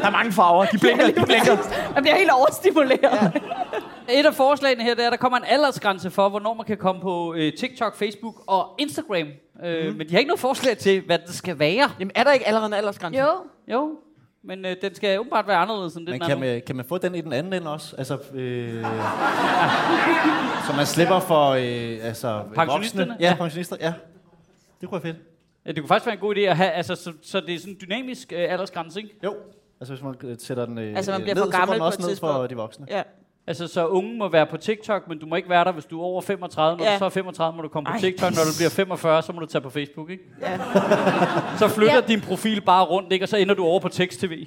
[0.00, 0.64] Der er mange farver.
[0.64, 1.56] De blinker, de blinker.
[1.94, 3.00] Jeg bliver helt overstimuleret.
[3.02, 4.18] Ja.
[4.20, 6.76] Et af forslagene her, det er, at der kommer en aldersgrænse for, hvornår man kan
[6.76, 9.26] komme på øh, TikTok, Facebook og Instagram.
[9.64, 9.96] Øh, Mhm.
[9.98, 11.90] Men de har ikke noget forslag til, hvad det skal være.
[12.00, 13.20] Jamen, er der ikke allerede en aldersgrænse?
[13.20, 13.28] Jo.
[13.72, 13.98] Jo,
[14.44, 16.98] men øh, den skal åbenbart være anderledes end den Men kan man, kan man få
[16.98, 17.96] den i den anden ende også?
[17.96, 18.84] Altså, øh,
[20.66, 23.06] så man slipper for øh, altså, Pensionisterne?
[23.10, 23.16] voksne.
[23.20, 23.34] Ja, Ja.
[23.36, 23.76] pensionister.
[23.80, 23.92] Ja,
[24.80, 25.22] det kunne være fedt.
[25.66, 27.58] Ja, det kunne faktisk være en god idé at have, altså, så, så det er
[27.58, 29.14] sådan en dynamisk øh, aldersgrænse, ikke?
[29.24, 29.34] Jo,
[29.80, 31.72] altså hvis man øh, sætter den øh, Altså, man bliver ned, for så går gammel
[31.74, 32.86] den på også et ned for de voksne.
[32.90, 33.02] Ja.
[33.46, 36.00] Altså, så unge må være på TikTok, men du må ikke være der, hvis du
[36.00, 36.76] er over 35.
[36.78, 36.92] Når Ja.
[36.92, 37.98] du så er 35, må du komme på Ej.
[38.00, 38.30] TikTok.
[38.30, 40.22] Når du bliver 45, så må du tage på Facebook, ikke?
[40.40, 40.58] Ja.
[41.58, 42.00] Så flytter Ja.
[42.00, 43.24] din profil bare rundt, ikke?
[43.24, 44.46] Og så ender du over på tekst-tv.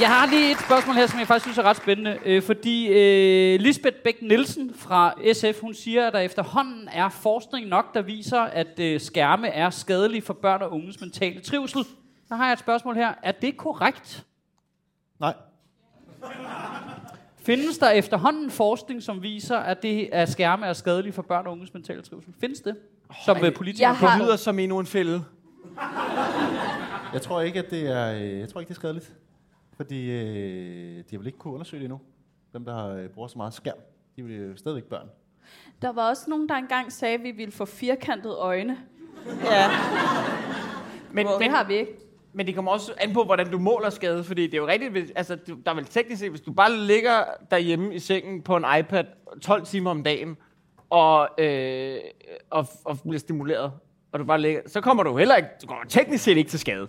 [0.00, 2.18] Jeg har lige et spørgsmål her, som jeg faktisk synes er ret spændende.
[2.24, 7.66] Øh, fordi øh, Lisbeth Bæk Nielsen fra SF, hun siger, at der efterhånden er forskning
[7.68, 11.84] nok, der viser, at øh, skærme er skadelige for børn og unges mentale trivsel.
[12.28, 13.14] Så har jeg et spørgsmål her.
[13.22, 14.26] Er det korrekt?
[15.20, 15.34] Nej.
[17.36, 21.52] Findes der efterhånden forskning, som viser, at det at skærme er skadelige for børn og
[21.52, 22.34] unges mentale trivsel?
[22.40, 22.76] Findes det?
[23.24, 25.24] Som øh, politikere har- Det lyder som endnu en fælde.
[27.12, 29.14] Jeg tror ikke, at det er, øh, jeg tror ikke, det er skadeligt.
[29.76, 32.00] Fordi øh, de har vel ikke kunne undersøge det endnu.
[32.52, 33.76] Dem, der har, øh, bruger så meget skærm,
[34.16, 35.06] de er jo stadigvæk børn.
[35.82, 38.78] Der var også nogen, der engang sagde, at vi ville få firkantede øjne.
[39.44, 39.68] ja.
[39.68, 39.76] Men,
[41.12, 41.92] Men, men, det har vi ikke.
[42.36, 44.92] Men det kommer også an på, hvordan du måler skade, fordi det er jo rigtigt,
[44.92, 48.56] hvis, altså, der er vel teknisk set, hvis du bare ligger derhjemme i sengen på
[48.56, 49.04] en iPad
[49.42, 50.36] 12 timer om dagen,
[50.90, 51.96] og, øh,
[52.50, 53.72] og, og bliver stimuleret,
[54.12, 56.58] og du bare ligger, så kommer du heller ikke, du kommer teknisk set ikke til
[56.58, 56.88] skade.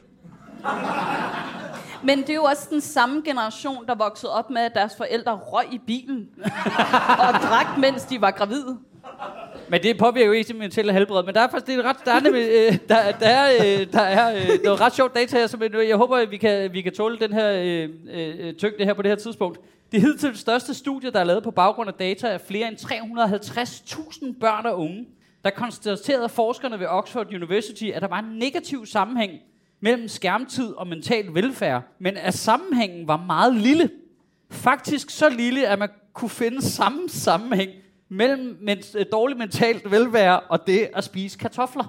[2.03, 5.33] Men det er jo også den samme generation, der voksede op med, at deres forældre
[5.35, 6.29] røg i bilen
[7.27, 8.77] og drak, mens de var gravide.
[9.69, 11.23] Men det påvirker jo ikke det mentale helbred.
[11.23, 13.87] Men der er faktisk det er ret, der er, nemlig, øh, der, der er, øh,
[13.93, 16.73] der er øh, noget ret sjovt data her, som jeg, jeg håber, at vi kan,
[16.73, 19.59] vi kan tåle den her øh, øh, tyngde her på det her tidspunkt.
[19.91, 22.77] Det hidtil det største studie, der er lavet på baggrund af data af flere end
[22.77, 25.05] 350.000 børn og unge.
[25.43, 29.31] Der konstaterede forskerne ved Oxford University, at der var en negativ sammenhæng
[29.79, 33.89] mellem skærmtid og mental velfærd, men at sammenhængen var meget lille.
[34.51, 37.71] Faktisk så lille, at man kunne finde samme sammenhæng
[38.09, 41.83] mellem men, øh, dårlig mentalt velvære og det at spise kartofler.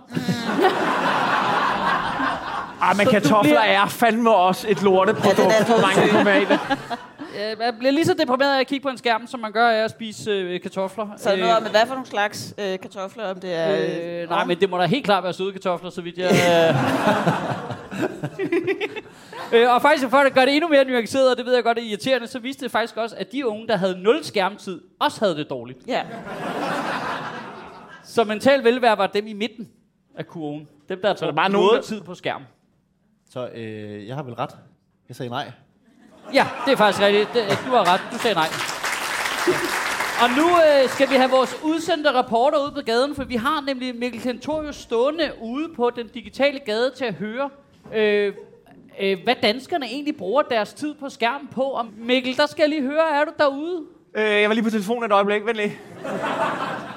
[2.81, 6.59] Ah, men kartofler bliver- er fandme også et lorteprodukt Ja, er for mange tomater.
[7.39, 9.68] Øh, Man bliver lige så deprimeret af at kigge på en skærm, som man gør
[9.68, 11.09] af at spise øh, kartofler.
[11.16, 13.72] Så er der noget om, hvad for nogle slags øh, kartofler, om det er...
[13.76, 16.30] Øh, Øh, nej, men det må da helt klart være søde kartofler, så vidt jeg...
[19.53, 19.62] Øh.
[19.62, 21.78] øh, og faktisk, for at gøre det endnu mere nuanceret, og det ved jeg godt
[21.78, 25.20] er irriterende, så viste det faktisk også, at de unge, der havde 0 skærmtid, også
[25.24, 25.78] havde det dårligt.
[25.86, 26.03] Ja.
[28.05, 29.68] Så mental velvære var dem i midten
[30.16, 30.68] af kurven.
[30.89, 32.43] Dem, der er bare noget tid på skærm.
[33.30, 34.51] Så øh, jeg har vel ret.
[35.09, 35.51] Jeg sagde nej.
[36.35, 37.29] Ja, det er faktisk rigtigt.
[37.66, 38.01] Du har ret.
[38.12, 38.49] Du sagde nej.
[40.22, 43.61] Og nu øh, skal vi have vores udsendte reporter ud på gaden, for vi har
[43.61, 47.51] nemlig Mikkel Kentorius stående ude på den digitale gade til at høre,
[47.95, 48.33] øh,
[49.01, 51.62] øh, hvad danskerne egentlig bruger deres tid på skærm på.
[51.62, 53.83] Og Mikkel, der skal jeg lige høre, er du derude?
[54.14, 55.79] Øh, jeg var lige på telefonen et øjeblik, vent lige.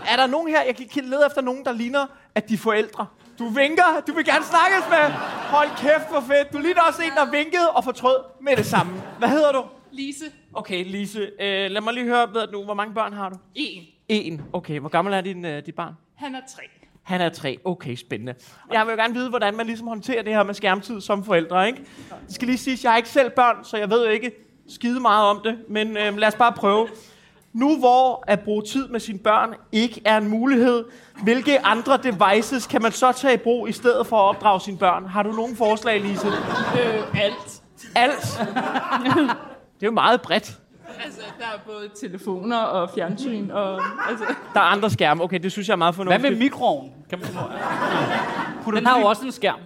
[0.08, 2.06] Er der nogen her, jeg kan lede efter nogen, der ligner,
[2.36, 3.06] at de er forældre?
[3.40, 5.12] Du vinker, du vil gerne snakkes med.
[5.56, 6.54] Hold kæft, hvor fedt.
[6.54, 8.94] Du ligner også en, der vinkede og fortrød med det samme.
[9.20, 9.64] Hvad hedder du?
[9.92, 11.20] Lise, Okay, Lise.
[11.20, 13.36] Øh, lad mig lige høre, ved du, hvor mange børn har du?
[13.56, 13.84] en.
[14.10, 14.42] En.
[14.54, 15.94] Okay, hvor gammel er din, øh, dit barn?
[16.16, 16.62] Han er tre.
[17.04, 17.58] Han er tre.
[17.66, 18.34] Okay, spændende.
[18.72, 21.68] Jeg vil jo gerne vide, hvordan man ligesom håndterer det her med skærmtid som forældre,
[21.68, 21.80] ikke?
[22.28, 24.32] Det skal lige sige, at jeg har ikke selv børn, så jeg ved jo ikke
[24.70, 25.60] skide meget om det.
[25.70, 26.88] Men øh, lad os bare prøve.
[27.54, 30.86] Nu hvor at bruge tid med sine børn ikke er en mulighed,
[31.24, 34.78] hvilke andre devices kan man så tage i brug i stedet for at opdrage sine
[34.78, 35.06] børn?
[35.06, 36.28] Har du nogen forslag, Lise?
[36.28, 37.62] Øh, alt.
[37.96, 38.40] Alt.
[39.80, 40.58] Det er jo meget bredt.
[41.06, 43.82] Altså, der er både telefoner og fjernsyn og...
[44.10, 45.24] Altså, Der er andre skærme.
[45.24, 46.34] Okay, det synes jeg er meget Hvad fornuftigt.
[46.34, 46.92] med mikroovnen?
[47.10, 47.28] Kan man,
[48.64, 49.60] Putter den har jo også en skærm.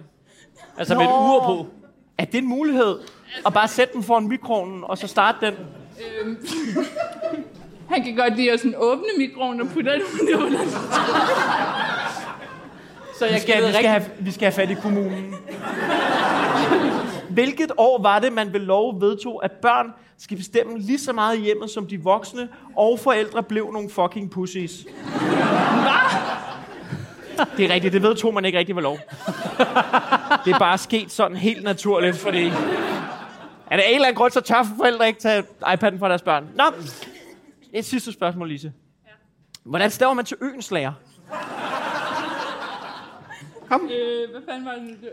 [0.78, 1.66] Altså med et ur på.
[2.18, 2.98] Er det en mulighed?
[3.46, 5.54] At bare sætte den foran mikroovnen, og så starte den?
[6.24, 6.36] øhm,
[7.96, 10.58] han kan godt lide at sådan åbne mikroen og putte den under.
[13.18, 15.34] Så Vi jeg skal, gider vi, skal have, vi skal have fat i kommunen.
[17.28, 21.36] Hvilket år var det, man ved lov vedtog, at børn skal bestemme lige så meget
[21.36, 24.86] i hjemmet som de voksne, og forældre blev nogle fucking pussies?
[27.56, 28.98] Det er rigtigt, det vedtog man ikke rigtig ved lov.
[30.44, 32.52] Det er bare sket sådan helt naturligt, fordi...
[33.70, 36.48] Er der en eller anden grund, så tør forældre ikke tage iPad'en fra deres børn?
[36.54, 36.64] Nå,
[37.72, 38.72] et sidste spørgsmål, Lise.
[39.64, 40.92] Hvordan staver man til øens lærer?
[43.72, 44.82] Øh, hvad fanden var det?
[44.82, 45.08] nu?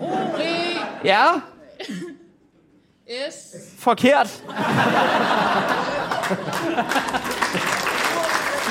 [0.00, 1.04] O-E-S.
[1.04, 1.26] Ja,
[3.78, 4.44] forkert.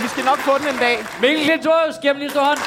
[0.01, 0.97] Vi skal nok få den en dag.
[1.21, 2.59] Mikkel Klintorius, giv ham lige en stor hånd.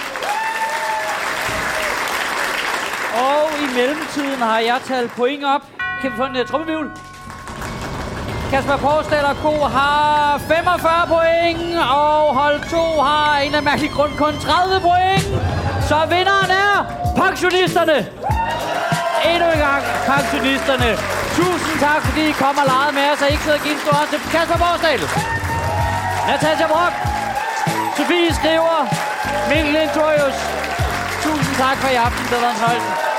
[3.14, 5.62] Og i mellemtiden har jeg talt point op.
[6.00, 6.90] Kan vi få en uh, trummevivl?
[8.52, 9.54] Kasper Porsdal og Co.
[9.78, 15.24] har 45 point, og hold 2 har en af mærkelig grund kun 30 point.
[15.88, 16.76] Så vinderen er
[17.22, 17.98] pensionisterne.
[19.30, 19.82] Endnu en gang
[20.12, 20.90] pensionisterne.
[21.38, 23.82] Tusind tak, fordi I kom og legede med os, og ikke sidder og giver en
[23.84, 25.02] stor hånd til Kasper Porsdal.
[26.28, 26.94] Natasha Brock.
[27.96, 28.76] Sofie skriver,
[29.50, 30.38] Mikkel Intorius.
[31.24, 32.24] Tusind tak for i aften.
[32.32, 33.11] Det var en.